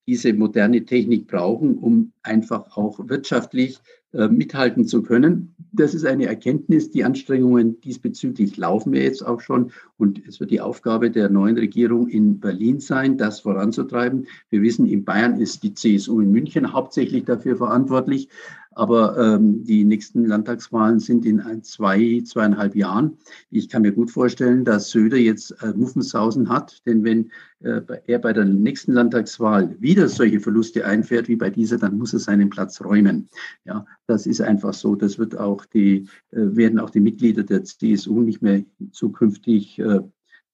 [0.08, 3.80] diese moderne Technik brauchen, um einfach auch wirtschaftlich
[4.14, 5.54] äh, mithalten zu können.
[5.74, 6.90] Das ist eine Erkenntnis.
[6.90, 9.72] Die Anstrengungen diesbezüglich laufen wir jetzt auch schon.
[9.98, 14.28] Und es wird die Aufgabe der neuen Regierung in Berlin sein, das voranzutreiben.
[14.50, 18.30] Wir wissen, in Bayern ist die CSU in München hauptsächlich dafür verantwortlich.
[18.78, 23.18] Aber ähm, die nächsten Landtagswahlen sind in ein, zwei, zweieinhalb Jahren.
[23.50, 26.86] Ich kann mir gut vorstellen, dass Söder jetzt äh, Muffensausen hat.
[26.86, 31.80] Denn wenn äh, er bei der nächsten Landtagswahl wieder solche Verluste einfährt wie bei dieser,
[31.80, 33.30] dann muss er seinen Platz räumen.
[33.66, 34.96] Ja, das ist einfach so.
[34.96, 40.02] Das wird auch die, äh, werden auch die Mitglieder der CSU nicht mehr zukünftig äh,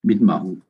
[0.01, 0.61] mitmachen.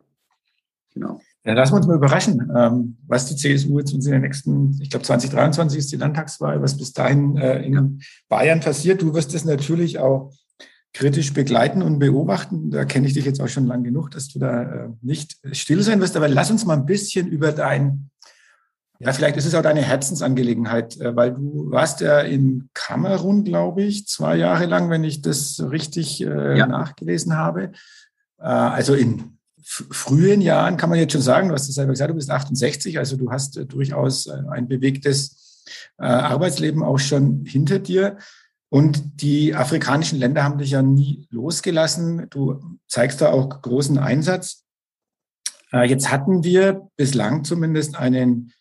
[0.96, 1.22] Genau.
[1.46, 4.90] Ja, lassen wir uns mal überraschen, ähm, was die CSU jetzt in den nächsten, ich
[4.90, 8.02] glaube 2023 ist die Landtagswahl, was bis dahin äh, in.
[8.30, 9.02] Bayern passiert.
[9.02, 10.32] Du wirst das natürlich auch
[10.94, 12.72] kritisch begleiten und beobachten.
[12.72, 15.84] Da kenne ich dich jetzt auch schon lang genug, dass du da äh, nicht still
[15.84, 16.16] sein wirst.
[16.16, 18.10] Aber lass uns mal ein bisschen über dein,
[19.00, 23.84] ja, vielleicht ist es auch deine Herzensangelegenheit, äh, weil du warst ja in Kamerun, glaube
[23.84, 26.68] ich, zwei Jahre lang, wenn ich das richtig äh, ja.
[26.68, 27.72] nachgelesen habe.
[28.38, 32.16] Also in frühen Jahren kann man jetzt schon sagen, du hast es selber gesagt, du
[32.16, 35.64] bist 68, also du hast äh, durchaus äh, ein bewegtes
[35.98, 38.18] äh, Arbeitsleben auch schon hinter dir.
[38.70, 42.28] Und die afrikanischen Länder haben dich ja nie losgelassen.
[42.32, 44.64] Du zeigst da auch großen Einsatz.
[45.72, 48.52] Jetzt hatten wir bislang zumindest einen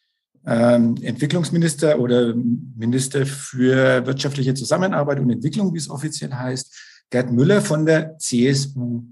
[0.47, 7.61] ähm, Entwicklungsminister oder Minister für wirtschaftliche Zusammenarbeit und Entwicklung, wie es offiziell heißt, Gerd Müller
[7.61, 9.05] von der CSU.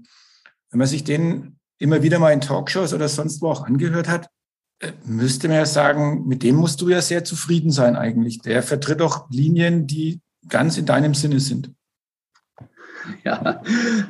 [0.71, 4.29] Wenn man sich den immer wieder mal in Talkshows oder sonst wo auch angehört hat,
[4.79, 8.39] äh, müsste man ja sagen, mit dem musst du ja sehr zufrieden sein eigentlich.
[8.39, 11.71] Der vertritt auch Linien, die ganz in deinem Sinne sind.
[13.23, 13.61] Ja,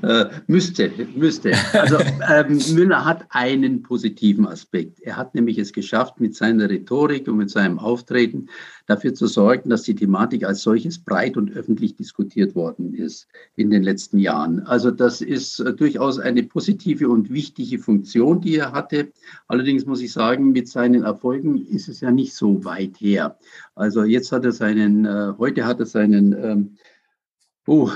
[0.04, 1.54] äh, müsste, müsste.
[1.74, 1.98] Also
[2.30, 5.00] ähm, Müller hat einen positiven Aspekt.
[5.02, 8.48] Er hat nämlich es geschafft, mit seiner Rhetorik und mit seinem Auftreten
[8.88, 13.70] dafür zu sorgen, dass die Thematik als solches breit und öffentlich diskutiert worden ist in
[13.70, 14.62] den letzten Jahren.
[14.62, 19.12] Also das ist äh, durchaus eine positive und wichtige Funktion, die er hatte.
[19.48, 23.38] Allerdings muss ich sagen, mit seinen Erfolgen ist es ja nicht so weit her.
[23.76, 26.78] Also jetzt hat er seinen, äh, heute hat er seinen ähm,
[27.68, 27.90] oh,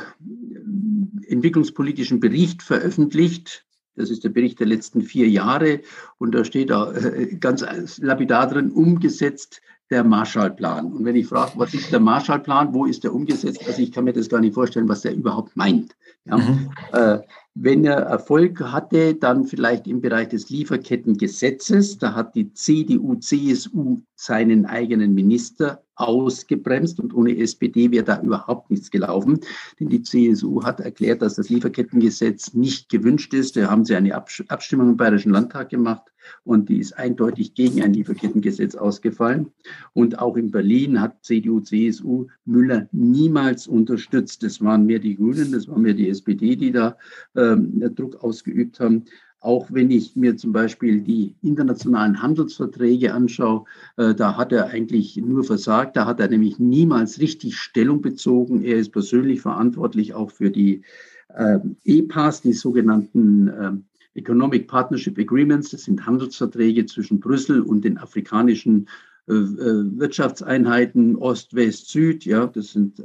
[1.35, 3.65] entwicklungspolitischen Bericht veröffentlicht.
[3.95, 5.81] Das ist der Bericht der letzten vier Jahre.
[6.17, 7.63] Und da steht da äh, ganz
[7.99, 10.91] lapidar drin, umgesetzt der Marshallplan.
[10.91, 13.61] Und wenn ich frage, was ist der Marshallplan, wo ist der umgesetzt?
[13.67, 15.95] Also ich kann mir das gar nicht vorstellen, was der überhaupt meint.
[16.25, 16.37] Ja?
[16.37, 16.71] Mhm.
[16.91, 17.19] Äh,
[17.53, 21.99] wenn er Erfolg hatte, dann vielleicht im Bereich des Lieferkettengesetzes.
[21.99, 28.69] Da hat die CDU, CSU seinen eigenen Minister ausgebremst und ohne SPD wäre da überhaupt
[28.69, 29.39] nichts gelaufen.
[29.79, 33.55] Denn die CSU hat erklärt, dass das Lieferkettengesetz nicht gewünscht ist.
[33.55, 36.03] Da haben sie eine Abstimmung im Bayerischen Landtag gemacht
[36.43, 39.51] und die ist eindeutig gegen ein Lieferkettengesetz ausgefallen.
[39.93, 44.43] Und auch in Berlin hat CDU, CSU Müller niemals unterstützt.
[44.43, 46.97] Das waren mehr die Grünen, das war mehr die SPD, die da
[47.35, 49.05] ähm, Druck ausgeübt haben.
[49.39, 53.65] Auch wenn ich mir zum Beispiel die internationalen Handelsverträge anschaue,
[53.97, 55.95] äh, da hat er eigentlich nur versagt.
[55.95, 58.63] Da hat er nämlich niemals richtig Stellung bezogen.
[58.63, 60.81] Er ist persönlich verantwortlich auch für die
[61.29, 63.71] äh, EPAs, die sogenannten äh,
[64.15, 65.69] Economic Partnership Agreements.
[65.69, 68.87] Das sind Handelsverträge zwischen Brüssel und den afrikanischen
[69.27, 72.25] äh, äh, Wirtschaftseinheiten Ost, West, Süd.
[72.25, 72.99] Ja, das sind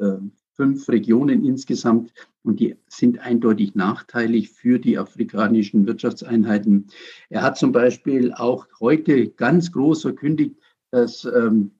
[0.60, 6.88] fünf Regionen insgesamt und die sind eindeutig nachteilig für die afrikanischen Wirtschaftseinheiten.
[7.30, 10.56] Er hat zum Beispiel auch heute ganz groß verkündigt,
[10.90, 11.70] dass ähm,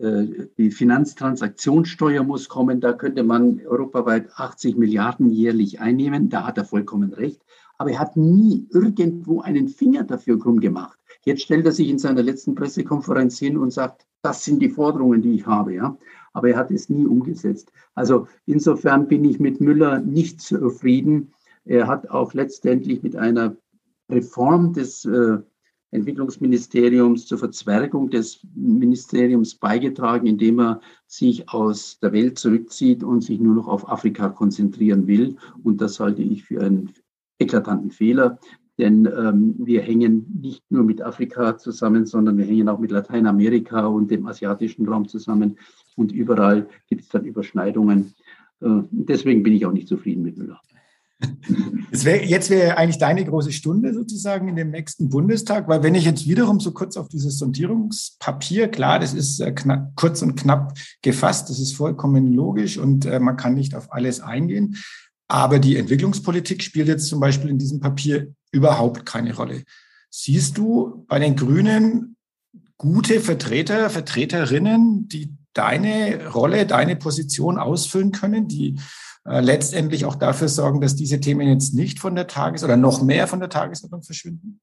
[0.00, 2.80] äh, die Finanztransaktionssteuer muss kommen.
[2.80, 6.30] Da könnte man europaweit 80 Milliarden jährlich einnehmen.
[6.30, 7.42] Da hat er vollkommen recht.
[7.76, 10.98] Aber er hat nie irgendwo einen Finger dafür krumm gemacht.
[11.26, 15.20] Jetzt stellt er sich in seiner letzten Pressekonferenz hin und sagt, das sind die Forderungen,
[15.20, 15.74] die ich habe.
[15.74, 15.98] Ja?
[16.34, 17.72] Aber er hat es nie umgesetzt.
[17.94, 21.32] Also insofern bin ich mit Müller nicht zufrieden.
[21.64, 23.56] Er hat auch letztendlich mit einer
[24.10, 25.38] Reform des äh,
[25.92, 33.38] Entwicklungsministeriums zur Verzwergung des Ministeriums beigetragen, indem er sich aus der Welt zurückzieht und sich
[33.38, 35.36] nur noch auf Afrika konzentrieren will.
[35.62, 36.90] Und das halte ich für einen
[37.38, 38.38] eklatanten Fehler.
[38.76, 43.86] Denn ähm, wir hängen nicht nur mit Afrika zusammen, sondern wir hängen auch mit Lateinamerika
[43.86, 45.58] und dem asiatischen Raum zusammen.
[45.96, 48.14] Und überall gibt es dann Überschneidungen.
[48.60, 50.60] Äh, deswegen bin ich auch nicht zufrieden mit Müller.
[51.90, 56.04] Wär, jetzt wäre eigentlich deine große Stunde sozusagen in dem nächsten Bundestag, weil wenn ich
[56.04, 60.76] jetzt wiederum so kurz auf dieses Sondierungspapier, klar, das ist äh, knapp, kurz und knapp
[61.02, 64.76] gefasst, das ist vollkommen logisch und äh, man kann nicht auf alles eingehen.
[65.28, 69.62] Aber die Entwicklungspolitik spielt jetzt zum Beispiel in diesem Papier überhaupt keine Rolle.
[70.10, 72.16] Siehst du bei den Grünen
[72.76, 78.78] gute Vertreter, Vertreterinnen, die deine Rolle, deine Position ausfüllen können, die
[79.24, 83.02] äh, letztendlich auch dafür sorgen, dass diese Themen jetzt nicht von der Tages- oder noch
[83.02, 84.60] mehr von der Tagesordnung verschwinden?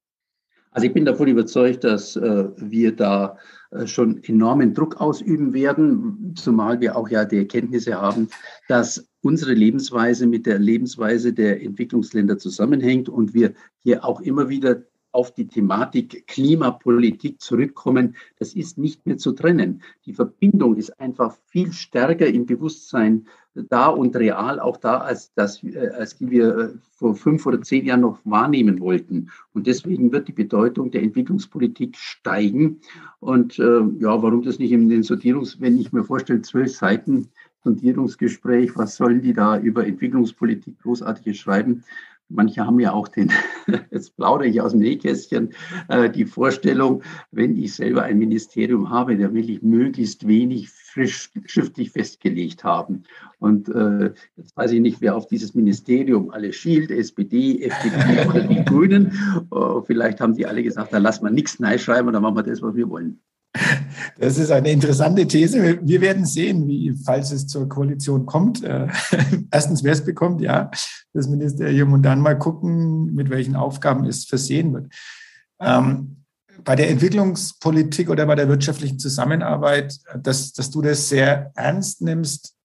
[0.71, 3.37] Also ich bin davon überzeugt, dass äh, wir da
[3.71, 8.29] äh, schon enormen Druck ausüben werden, zumal wir auch ja die Erkenntnisse haben,
[8.69, 14.83] dass unsere Lebensweise mit der Lebensweise der Entwicklungsländer zusammenhängt und wir hier auch immer wieder
[15.11, 19.81] auf die Thematik Klimapolitik zurückkommen, das ist nicht mehr zu trennen.
[20.05, 25.61] Die Verbindung ist einfach viel stärker im Bewusstsein da und real auch da, als, das,
[25.63, 29.29] äh, als die wir äh, vor fünf oder zehn Jahren noch wahrnehmen wollten.
[29.53, 32.79] Und deswegen wird die Bedeutung der Entwicklungspolitik steigen.
[33.19, 37.29] Und äh, ja, warum das nicht in den Sortierungs, wenn ich mir vorstelle, zwölf Seiten
[37.63, 41.83] Sondierungsgespräch, was sollen die da über Entwicklungspolitik großartiges schreiben?
[42.33, 43.31] Manche haben ja auch den,
[43.91, 45.53] jetzt plaudere ich aus dem Nähkästchen,
[45.89, 51.31] äh, die Vorstellung, wenn ich selber ein Ministerium habe, dann will ich möglichst wenig frisch
[51.45, 53.03] schriftlich festgelegt haben.
[53.39, 58.41] Und äh, jetzt weiß ich nicht, wer auf dieses Ministerium alle schielt, SPD, FDP oder
[58.41, 59.11] die Grünen.
[59.51, 62.43] Uh, vielleicht haben die alle gesagt, da lassen wir nichts schreiben und dann machen wir
[62.43, 63.19] das, was wir wollen.
[64.17, 65.79] Das ist eine interessante These.
[65.81, 68.87] Wir werden sehen, wie, falls es zur Koalition kommt, äh,
[69.51, 70.71] erstens, wer es bekommt, ja,
[71.13, 74.93] das Ministerium und dann mal gucken, mit welchen Aufgaben es versehen wird.
[75.59, 76.17] Ähm,
[76.63, 82.55] bei der Entwicklungspolitik oder bei der wirtschaftlichen Zusammenarbeit, dass, dass du das sehr ernst nimmst,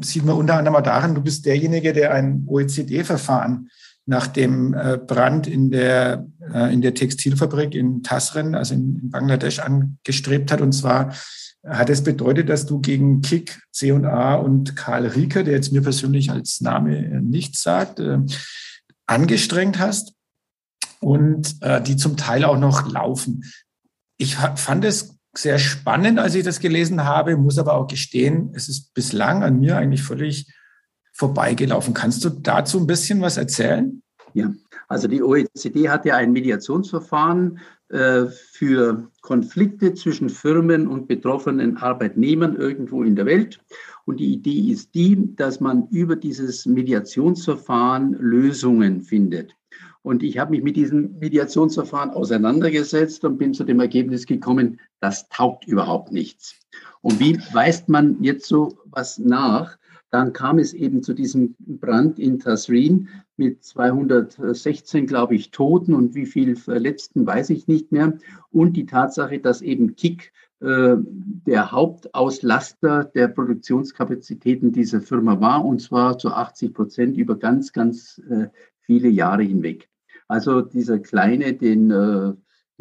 [0.00, 3.68] sieht man unter anderem auch darin, du bist derjenige, der ein OECD-Verfahren
[4.06, 9.60] nach dem äh, Brand in der, äh, in der Textilfabrik in Tasren, also in Bangladesch,
[9.60, 10.60] angestrebt hat.
[10.60, 11.14] Und zwar
[11.66, 16.30] hat es bedeutet, dass du gegen Kik, C&A und Karl Rieker, der jetzt mir persönlich
[16.30, 18.18] als Name nichts sagt, äh,
[19.06, 20.14] angestrengt hast
[21.00, 23.44] und die zum Teil auch noch laufen.
[24.16, 28.70] Ich fand es sehr spannend, als ich das gelesen habe, muss aber auch gestehen, es
[28.70, 30.46] ist bislang an mir eigentlich völlig
[31.14, 31.94] vorbeigelaufen.
[31.94, 34.02] Kannst du dazu ein bisschen was erzählen?
[34.34, 34.52] Ja,
[34.88, 42.56] also die OECD hat ja ein Mediationsverfahren äh, für Konflikte zwischen Firmen und betroffenen Arbeitnehmern
[42.56, 43.60] irgendwo in der Welt.
[44.04, 49.54] Und die Idee ist die, dass man über dieses Mediationsverfahren Lösungen findet.
[50.02, 55.28] Und ich habe mich mit diesem Mediationsverfahren auseinandergesetzt und bin zu dem Ergebnis gekommen, das
[55.28, 56.56] taugt überhaupt nichts.
[57.00, 59.78] Und wie weist man jetzt so was nach?
[60.14, 66.14] Dann kam es eben zu diesem Brand in Tasrin mit 216, glaube ich, Toten und
[66.14, 68.16] wie viel Verletzten, weiß ich nicht mehr.
[68.52, 75.82] Und die Tatsache, dass eben KIK äh, der Hauptauslaster der Produktionskapazitäten dieser Firma war, und
[75.82, 78.50] zwar zu 80 Prozent über ganz, ganz äh,
[78.82, 79.88] viele Jahre hinweg.
[80.28, 82.34] Also dieser kleine, den, äh,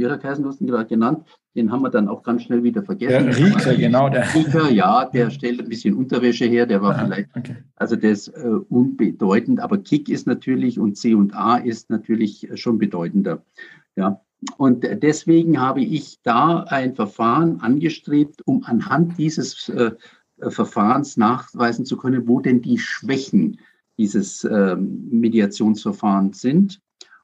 [0.08, 3.26] hat er gerade genannt, den haben wir dann auch ganz schnell wieder vergessen.
[3.26, 4.10] Der Rieker, genau.
[4.10, 7.56] Der Rieker, ja, der stellt ein bisschen Unterwäsche her, der war Aha, vielleicht, okay.
[7.76, 12.50] also der ist äh, unbedeutend, aber Kick ist natürlich und C und A ist natürlich
[12.56, 13.44] schon bedeutender.
[13.96, 14.22] Ja.
[14.58, 19.92] Und deswegen habe ich da ein Verfahren angestrebt, um anhand dieses äh,
[20.40, 23.60] Verfahrens nachweisen zu können, wo denn die Schwächen
[23.98, 26.82] dieses äh, Mediationsverfahrens sind.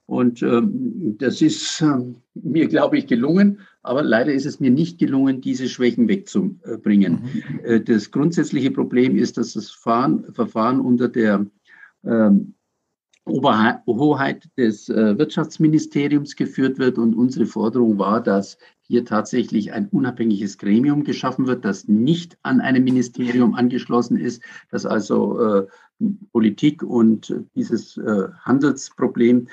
[0.09, 1.99] Und ähm, das ist äh,
[2.33, 3.59] mir, glaube ich, gelungen.
[3.83, 7.21] Aber leider ist es mir nicht gelungen, diese Schwächen wegzubringen.
[7.21, 7.59] Mhm.
[7.63, 11.45] Äh, das grundsätzliche Problem ist, dass das Verfahren, Verfahren unter der
[12.03, 12.55] ähm,
[13.25, 16.97] Oberhoheit des äh, Wirtschaftsministeriums geführt wird.
[16.97, 22.61] Und unsere Forderung war, dass hier tatsächlich ein unabhängiges Gremium geschaffen wird, das nicht an
[22.61, 24.41] einem Ministerium angeschlossen ist,
[24.71, 25.67] das also äh,
[26.31, 29.47] Politik und dieses äh, Handelsproblem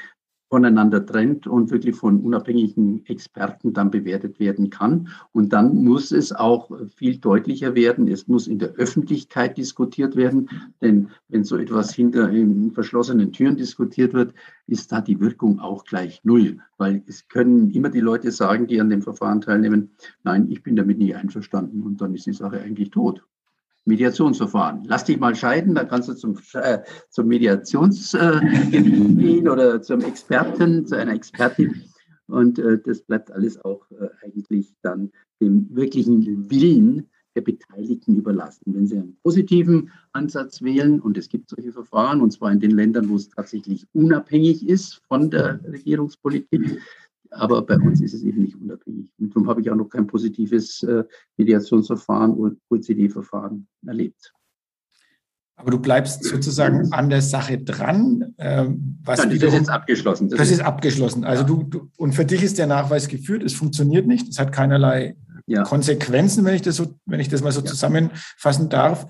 [0.57, 5.09] voneinander trennt und wirklich von unabhängigen Experten dann bewertet werden kann.
[5.33, 8.09] Und dann muss es auch viel deutlicher werden.
[8.09, 10.49] Es muss in der Öffentlichkeit diskutiert werden.
[10.81, 14.33] Denn wenn so etwas hinter in verschlossenen Türen diskutiert wird,
[14.66, 16.57] ist da die Wirkung auch gleich null.
[16.79, 19.90] Weil es können immer die Leute sagen, die an dem Verfahren teilnehmen,
[20.25, 21.83] nein, ich bin damit nicht einverstanden.
[21.83, 23.23] Und dann ist die Sache eigentlich tot.
[23.87, 24.83] Mediationsverfahren.
[24.87, 28.81] Lass dich mal scheiden, dann kannst du zum, äh, zum Mediationsgericht äh,
[29.14, 31.83] gehen oder zum Experten, zu einer Expertin.
[32.27, 38.75] Und äh, das bleibt alles auch äh, eigentlich dann dem wirklichen Willen der Beteiligten überlassen.
[38.75, 42.73] Wenn sie einen positiven Ansatz wählen, und es gibt solche Verfahren, und zwar in den
[42.73, 46.81] Ländern, wo es tatsächlich unabhängig ist von der Regierungspolitik,
[47.31, 49.10] aber bei uns ist es eben nicht unabhängig.
[49.18, 51.04] Und darum habe ich auch noch kein positives äh,
[51.37, 54.33] Mediationsverfahren oder OECD-Verfahren erlebt.
[55.58, 58.35] Aber du bleibst sozusagen an der Sache dran.
[58.37, 60.29] Ähm, was ja, das wiederum, ist jetzt abgeschlossen.
[60.29, 61.24] Das, das ist, ist, abgeschlossen.
[61.24, 61.48] Also ja.
[61.48, 65.16] du, du, und für dich ist der Nachweis geführt, es funktioniert nicht, es hat keinerlei
[65.46, 65.62] ja.
[65.62, 69.06] Konsequenzen, wenn ich das so, wenn ich das mal so zusammenfassen darf.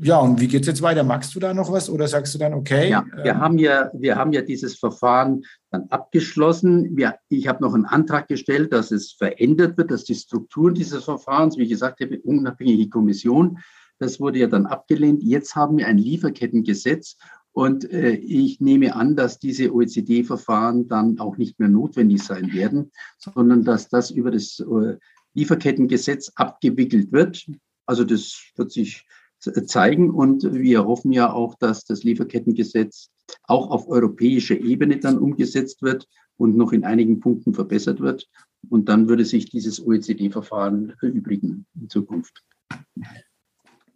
[0.00, 1.04] Ja, und wie geht es jetzt weiter?
[1.04, 2.88] Magst du da noch was oder sagst du dann, okay?
[2.88, 6.96] Ja, wir, ähm, haben, ja, wir haben ja dieses Verfahren dann abgeschlossen.
[6.96, 11.04] Wir, ich habe noch einen Antrag gestellt, dass es verändert wird, dass die Struktur dieses
[11.04, 13.58] Verfahrens, wie gesagt, die unabhängige Kommission,
[13.98, 15.22] das wurde ja dann abgelehnt.
[15.22, 17.16] Jetzt haben wir ein Lieferkettengesetz
[17.52, 22.90] und äh, ich nehme an, dass diese OECD-Verfahren dann auch nicht mehr notwendig sein werden,
[23.18, 24.96] sondern dass das über das äh,
[25.34, 27.46] Lieferkettengesetz abgewickelt wird.
[27.84, 29.06] Also das wird sich
[29.42, 30.10] zeigen.
[30.10, 33.10] Und wir hoffen ja auch, dass das Lieferkettengesetz
[33.44, 38.28] auch auf europäischer Ebene dann umgesetzt wird und noch in einigen Punkten verbessert wird.
[38.68, 42.42] Und dann würde sich dieses OECD-Verfahren erübrigen in Zukunft.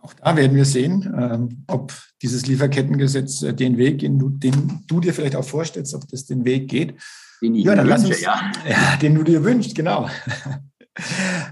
[0.01, 1.93] Auch da werden wir sehen, ähm, ob
[2.23, 6.27] dieses Lieferkettengesetz äh, den Weg, den du, den du, dir vielleicht auch vorstellst, ob das
[6.27, 6.95] den Weg geht.
[7.43, 8.53] Den ich ja, dann wünsche, uns, ja.
[8.69, 8.97] ja.
[9.03, 10.09] Den du dir wünschst, genau.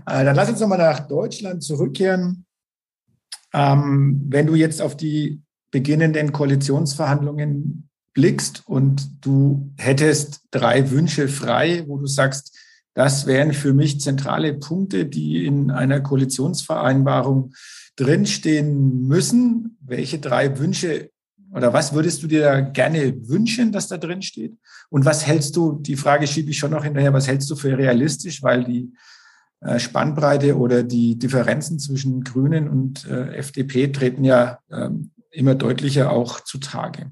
[0.07, 2.44] Äh, dann lass uns nochmal nach Deutschland zurückkehren.
[3.55, 5.41] Ähm, wenn du jetzt auf die
[5.71, 12.57] beginnenden Koalitionsverhandlungen blickst und du hättest drei Wünsche frei, wo du sagst,
[12.95, 17.53] das wären für mich zentrale Punkte, die in einer Koalitionsvereinbarung
[17.97, 19.77] drinstehen müssen.
[19.81, 21.11] Welche drei Wünsche
[21.53, 24.57] oder was würdest du dir gerne wünschen, dass da drin steht?
[24.91, 27.77] Und was hältst du, die Frage schiebe ich schon noch hinterher, was hältst du für
[27.79, 28.93] realistisch, weil die
[29.79, 36.41] Spannbreite oder die Differenzen zwischen Grünen und äh, FDP treten ja ähm, immer deutlicher auch
[36.41, 37.11] zutage.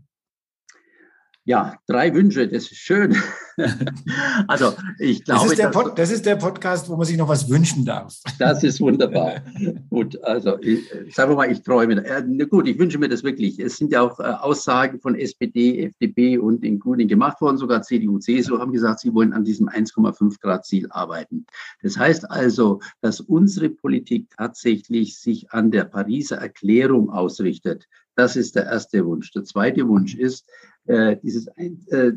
[1.44, 3.16] Ja, drei Wünsche, das ist schön.
[4.46, 7.28] also ich glaube, das ist, der Pod, das ist der Podcast, wo man sich noch
[7.28, 8.14] was wünschen darf.
[8.38, 9.42] Das ist wunderbar.
[9.90, 12.04] gut, also ich, sagen wir mal, ich träume.
[12.04, 13.58] Äh, gut, ich wünsche mir das wirklich.
[13.58, 17.58] Es sind ja auch äh, Aussagen von SPD, FDP und den Grünen gemacht worden.
[17.58, 21.46] Sogar CDU, CSU haben gesagt, sie wollen an diesem 1,5 Grad Ziel arbeiten.
[21.82, 27.88] Das heißt also, dass unsere Politik tatsächlich sich an der Pariser Erklärung ausrichtet.
[28.14, 29.32] Das ist der erste Wunsch.
[29.32, 30.46] Der zweite Wunsch ist,
[30.86, 31.70] äh, dieses äh,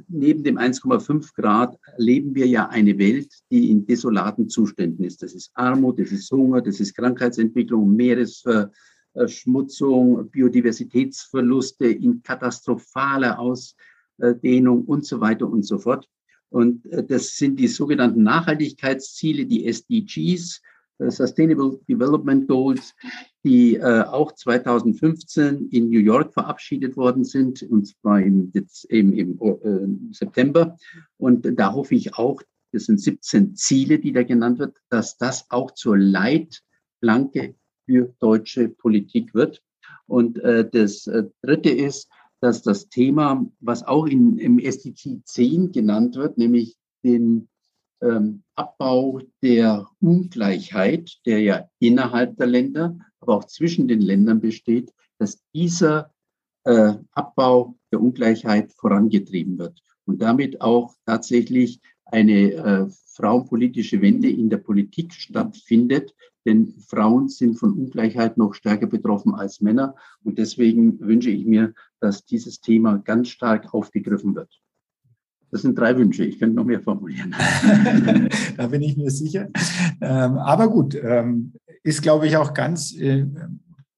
[0.07, 5.21] neben dem 1,5 Grad erleben wir ja eine Welt, die in desolaten Zuständen ist.
[5.21, 15.05] Das ist Armut, das ist Hunger, das ist Krankheitsentwicklung, Meeresverschmutzung, Biodiversitätsverluste in katastrophaler Ausdehnung und
[15.05, 16.09] so weiter und so fort.
[16.49, 20.59] Und äh, das sind die sogenannten Nachhaltigkeitsziele, die SDGs,
[20.99, 22.93] Sustainable Development Goals,
[23.43, 28.51] die äh, auch 2015 in New York verabschiedet worden sind, und zwar im,
[28.89, 30.77] im, im äh, September.
[31.17, 32.41] Und da hoffe ich auch,
[32.71, 38.69] das sind 17 Ziele, die da genannt wird, dass das auch zur Leitplanke für deutsche
[38.69, 39.61] Politik wird.
[40.07, 42.09] Und äh, das äh, Dritte ist,
[42.41, 47.47] dass das Thema, was auch in, im SDG 10 genannt wird, nämlich den
[48.01, 54.93] ähm, Abbau der Ungleichheit, der ja innerhalb der Länder, aber auch zwischen den Ländern besteht,
[55.17, 56.11] dass dieser
[56.65, 62.85] äh, Abbau der Ungleichheit vorangetrieben wird und damit auch tatsächlich eine äh,
[63.15, 66.13] frauenpolitische Wende in der Politik stattfindet,
[66.45, 69.95] denn Frauen sind von Ungleichheit noch stärker betroffen als Männer.
[70.23, 74.61] Und deswegen wünsche ich mir, dass dieses Thema ganz stark aufgegriffen wird.
[75.55, 76.25] Das sind drei Wünsche.
[76.25, 77.33] Ich könnte noch mehr formulieren.
[78.57, 79.47] da bin ich mir sicher.
[80.01, 83.25] Ähm, aber gut, ähm, ist, glaube ich, auch ganz äh,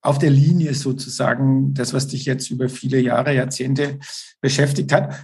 [0.04, 3.98] auf der Linie sozusagen das, was dich jetzt über viele Jahre, Jahrzehnte
[4.40, 5.16] beschäftigt hat.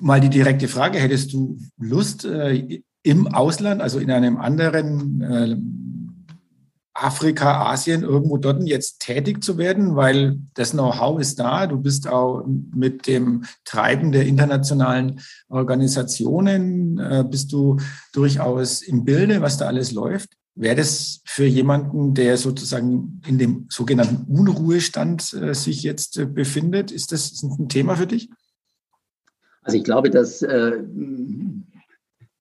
[0.00, 5.56] Mal die direkte Frage, hättest du Lust, äh, im Ausland, also in einem anderen äh,
[6.94, 11.66] Afrika, Asien, irgendwo dort jetzt tätig zu werden, weil das Know-how ist da.
[11.66, 17.78] Du bist auch mit dem Treiben der internationalen Organisationen, äh, bist du
[18.12, 20.30] durchaus im Bilde, was da alles läuft.
[20.54, 26.90] Wäre das für jemanden, der sozusagen in dem sogenannten Unruhestand äh, sich jetzt äh, befindet,
[26.90, 28.28] ist das ein Thema für dich?
[29.62, 30.72] Also ich glaube, dass äh,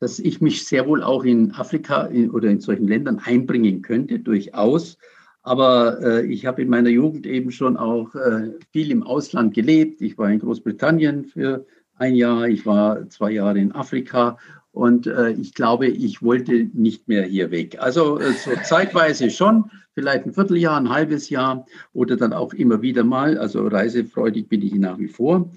[0.01, 4.97] dass ich mich sehr wohl auch in Afrika oder in solchen Ländern einbringen könnte, durchaus.
[5.43, 10.01] Aber äh, ich habe in meiner Jugend eben schon auch äh, viel im Ausland gelebt.
[10.01, 14.37] Ich war in Großbritannien für ein Jahr, ich war zwei Jahre in Afrika
[14.71, 17.77] und äh, ich glaube, ich wollte nicht mehr hier weg.
[17.79, 22.81] Also äh, so zeitweise schon, vielleicht ein Vierteljahr, ein halbes Jahr oder dann auch immer
[22.81, 23.37] wieder mal.
[23.37, 25.51] Also reisefreudig bin ich nach wie vor.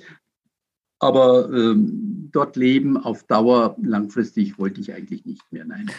[1.04, 5.66] Aber ähm, dort leben auf Dauer langfristig wollte ich eigentlich nicht mehr.
[5.66, 5.90] Nein.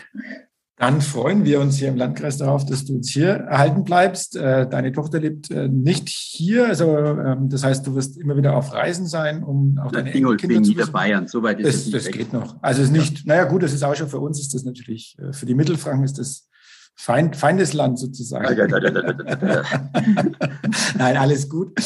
[0.77, 4.35] Dann freuen wir uns hier im Landkreis darauf, dass du uns hier erhalten bleibst.
[4.35, 8.57] Äh, deine Tochter lebt äh, nicht hier, also ähm, das heißt, du wirst immer wieder
[8.57, 11.91] auf Reisen sein, um auch deine Kinder zu Niederbayern, soweit ist das.
[11.91, 12.55] Das, das geht noch.
[12.63, 15.15] Also es ist nicht, naja gut, das ist auch schon für uns ist das natürlich,
[15.19, 16.49] äh, für die Mittelfranken ist das
[16.95, 18.45] Feind, Feindesland sozusagen.
[20.97, 21.79] Nein, alles gut.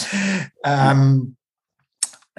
[0.63, 1.35] Ähm,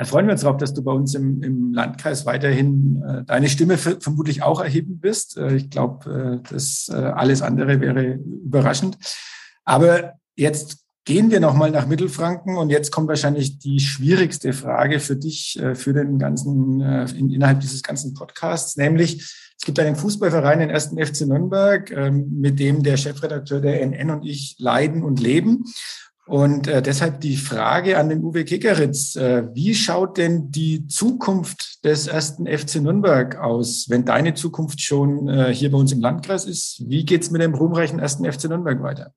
[0.01, 3.51] da freuen wir uns darauf, dass du bei uns im, im Landkreis weiterhin äh, deine
[3.51, 5.37] Stimme vermutlich auch erheben bist.
[5.37, 8.97] Äh, ich glaube, äh, das äh, alles andere wäre überraschend.
[9.67, 15.17] Aber jetzt gehen wir nochmal nach Mittelfranken und jetzt kommt wahrscheinlich die schwierigste Frage für
[15.17, 19.19] dich, äh, für den ganzen, äh, in, innerhalb dieses ganzen Podcasts, nämlich
[19.59, 24.09] es gibt einen Fußballverein, den ersten FC Nürnberg, ähm, mit dem der Chefredakteur der NN
[24.09, 25.67] und ich leiden und leben.
[26.31, 31.85] Und äh, deshalb die Frage an den Uwe Kickeritz, äh, wie schaut denn die Zukunft
[31.85, 36.45] des ersten FC Nürnberg aus, wenn deine Zukunft schon äh, hier bei uns im Landkreis
[36.45, 36.85] ist?
[36.87, 39.13] Wie geht's mit dem ruhmreichen ersten FC Nürnberg weiter?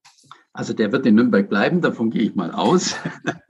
[0.53, 2.95] Also der wird in Nürnberg bleiben, davon gehe ich mal aus.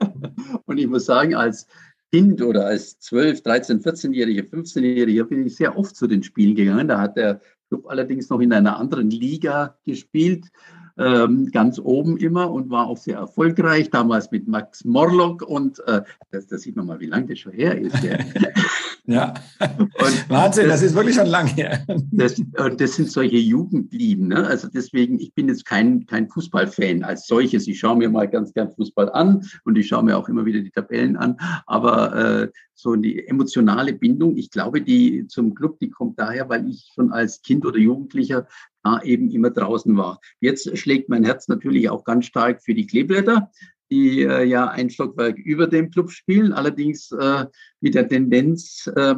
[0.66, 1.66] Und ich muss sagen, als
[2.12, 6.86] Kind oder als 12, 13, 14-Jähriger, 15-Jähriger bin ich sehr oft zu den Spielen gegangen.
[6.86, 10.50] Da hat der Club allerdings noch in einer anderen Liga gespielt
[10.98, 16.02] ähm, ganz oben immer und war auch sehr erfolgreich, damals mit Max Morlock und äh,
[16.30, 17.96] das, das sieht man mal, wie lange das schon her ist.
[19.06, 19.34] Ja, ja.
[20.28, 21.84] Wahnsinn, das, das, ist wirklich schon lang her.
[22.10, 24.28] Das, und das sind solche Jugendlieben.
[24.28, 24.46] Ne?
[24.46, 27.66] Also deswegen, ich bin jetzt kein, kein Fußballfan als solches.
[27.66, 30.60] Ich schaue mir mal ganz gern Fußball an und ich schaue mir auch immer wieder
[30.60, 31.36] die Tabellen an.
[31.66, 32.14] Aber
[32.44, 36.90] äh, so die emotionale Bindung, ich glaube, die zum Club, die kommt daher, weil ich
[36.94, 38.46] schon als Kind oder Jugendlicher
[38.82, 40.20] da eben immer draußen war.
[40.40, 43.50] Jetzt schlägt mein Herz natürlich auch ganz stark für die Kleeblätter,
[43.90, 47.46] die äh, ja ein Stockwerk über dem Club spielen, allerdings äh,
[47.80, 49.14] mit der Tendenz, äh,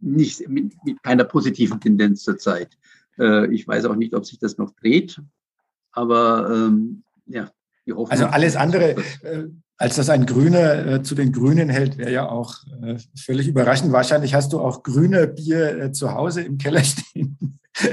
[0.00, 2.76] nicht mit, mit keiner positiven Tendenz zurzeit.
[3.18, 5.20] Äh, ich weiß auch nicht, ob sich das noch dreht,
[5.92, 7.50] aber ähm, ja.
[8.10, 8.96] Also alles andere,
[9.78, 13.92] als dass ein Grüner äh, zu den Grünen hält, wäre ja auch äh, völlig überraschend.
[13.92, 17.60] Wahrscheinlich hast du auch grüne Bier äh, zu Hause im Keller stehen.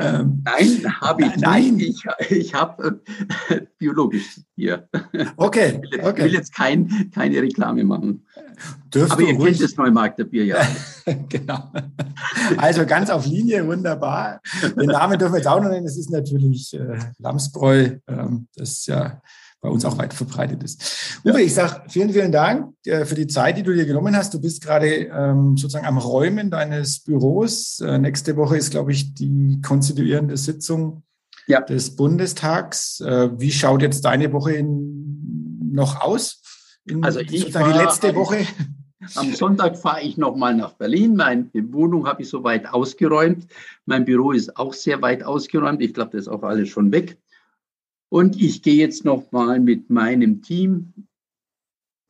[0.00, 1.76] ähm, Nein, habe ich Nein.
[1.76, 2.04] nicht.
[2.18, 3.00] Ich, ich habe
[3.48, 4.88] äh, biologisches Bier.
[5.36, 5.80] Okay.
[5.84, 6.24] Ich will, okay.
[6.24, 8.26] will jetzt kein, keine Reklame machen.
[8.92, 9.58] Dürfst Aber ihr ruhig...
[9.58, 10.68] kennt das Neumarkter Bier ja.
[11.28, 11.72] genau.
[12.56, 14.40] Also ganz auf Linie, wunderbar.
[14.76, 15.84] Den Namen dürfen wir jetzt auch noch nennen.
[15.84, 17.98] Das ist natürlich äh, Lamsbräu.
[18.08, 19.20] Ähm, das ist ja
[19.64, 21.18] bei uns auch weit verbreitet ist.
[21.24, 24.34] Uwe, ich sage vielen, vielen Dank äh, für die Zeit, die du dir genommen hast.
[24.34, 27.80] Du bist gerade ähm, sozusagen am Räumen deines Büros.
[27.80, 31.02] Äh, nächste Woche ist, glaube ich, die konstituierende Sitzung
[31.46, 31.62] ja.
[31.62, 33.00] des Bundestags.
[33.00, 36.42] Äh, wie schaut jetzt deine Woche in, noch aus?
[36.84, 38.46] In, also ich sozusagen die letzte Woche.
[39.14, 41.16] Am Sonntag fahre ich nochmal nach Berlin.
[41.16, 43.46] Meine Wohnung habe ich soweit ausgeräumt.
[43.86, 45.80] Mein Büro ist auch sehr weit ausgeräumt.
[45.80, 47.16] Ich glaube, das ist auch alles schon weg.
[48.08, 50.92] Und ich gehe jetzt noch mal mit meinem Team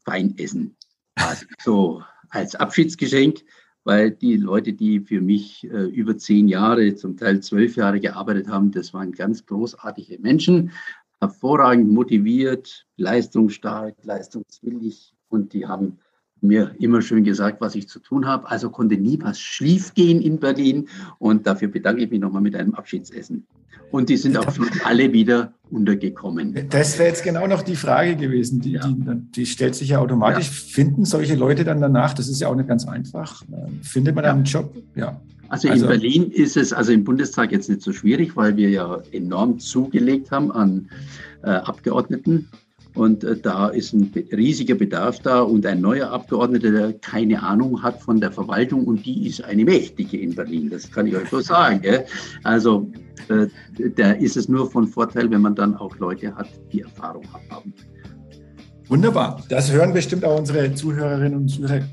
[0.04, 0.76] fein essen.
[1.14, 3.44] Also als Abschiedsgeschenk,
[3.84, 8.48] weil die Leute, die für mich äh, über zehn Jahre, zum Teil zwölf Jahre gearbeitet
[8.48, 10.72] haben, das waren ganz großartige Menschen,
[11.20, 15.98] hervorragend motiviert, leistungsstark, leistungswillig und die haben
[16.44, 18.48] mir immer schön gesagt, was ich zu tun habe.
[18.50, 20.88] Also konnte nie was schief gehen in Berlin.
[21.18, 23.46] Und dafür bedanke ich mich nochmal mit einem Abschiedsessen.
[23.90, 26.68] Und die sind auch schon alle wieder untergekommen.
[26.70, 28.60] Das wäre jetzt genau noch die Frage gewesen.
[28.60, 28.86] Die, ja.
[28.86, 30.46] die, die, stellt sich ja automatisch.
[30.46, 30.52] Ja.
[30.52, 32.12] Finden solche Leute dann danach?
[32.12, 33.42] Das ist ja auch nicht ganz einfach.
[33.82, 34.32] Findet man ja.
[34.32, 34.74] einen Job?
[34.96, 35.20] Ja.
[35.48, 38.70] Also, also in Berlin ist es, also im Bundestag jetzt nicht so schwierig, weil wir
[38.70, 40.88] ja enorm zugelegt haben an
[41.42, 42.48] äh, Abgeordneten.
[42.94, 47.82] Und äh, da ist ein riesiger Bedarf da und ein neuer Abgeordneter, der keine Ahnung
[47.82, 50.70] hat von der Verwaltung und die ist eine mächtige in Berlin.
[50.70, 51.82] Das kann ich euch so sagen.
[52.44, 52.90] Also
[53.28, 53.46] äh,
[53.96, 57.72] da ist es nur von Vorteil, wenn man dann auch Leute hat, die Erfahrung haben.
[58.88, 59.42] Wunderbar.
[59.48, 61.48] Das hören bestimmt auch unsere Zuhörerinnen und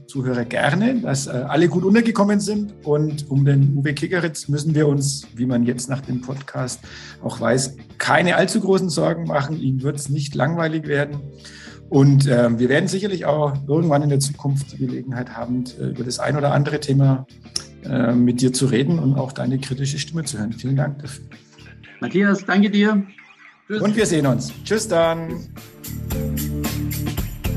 [0.07, 2.73] Zuhörer gerne, dass äh, alle gut untergekommen sind.
[2.83, 6.81] Und um den Uwe Kickeritz müssen wir uns, wie man jetzt nach dem Podcast
[7.23, 9.57] auch weiß, keine allzu großen Sorgen machen.
[9.59, 11.21] Ihm wird es nicht langweilig werden.
[11.87, 16.03] Und äh, wir werden sicherlich auch irgendwann in der Zukunft die Gelegenheit haben, äh, über
[16.03, 17.25] das ein oder andere Thema
[17.83, 20.53] äh, mit dir zu reden und auch deine kritische Stimme zu hören.
[20.53, 21.25] Vielen Dank dafür.
[22.01, 23.05] Matthias, danke dir.
[23.67, 23.81] Tschüss.
[23.81, 24.51] Und wir sehen uns.
[24.63, 25.39] Tschüss dann.
[26.09, 26.50] Tschüss.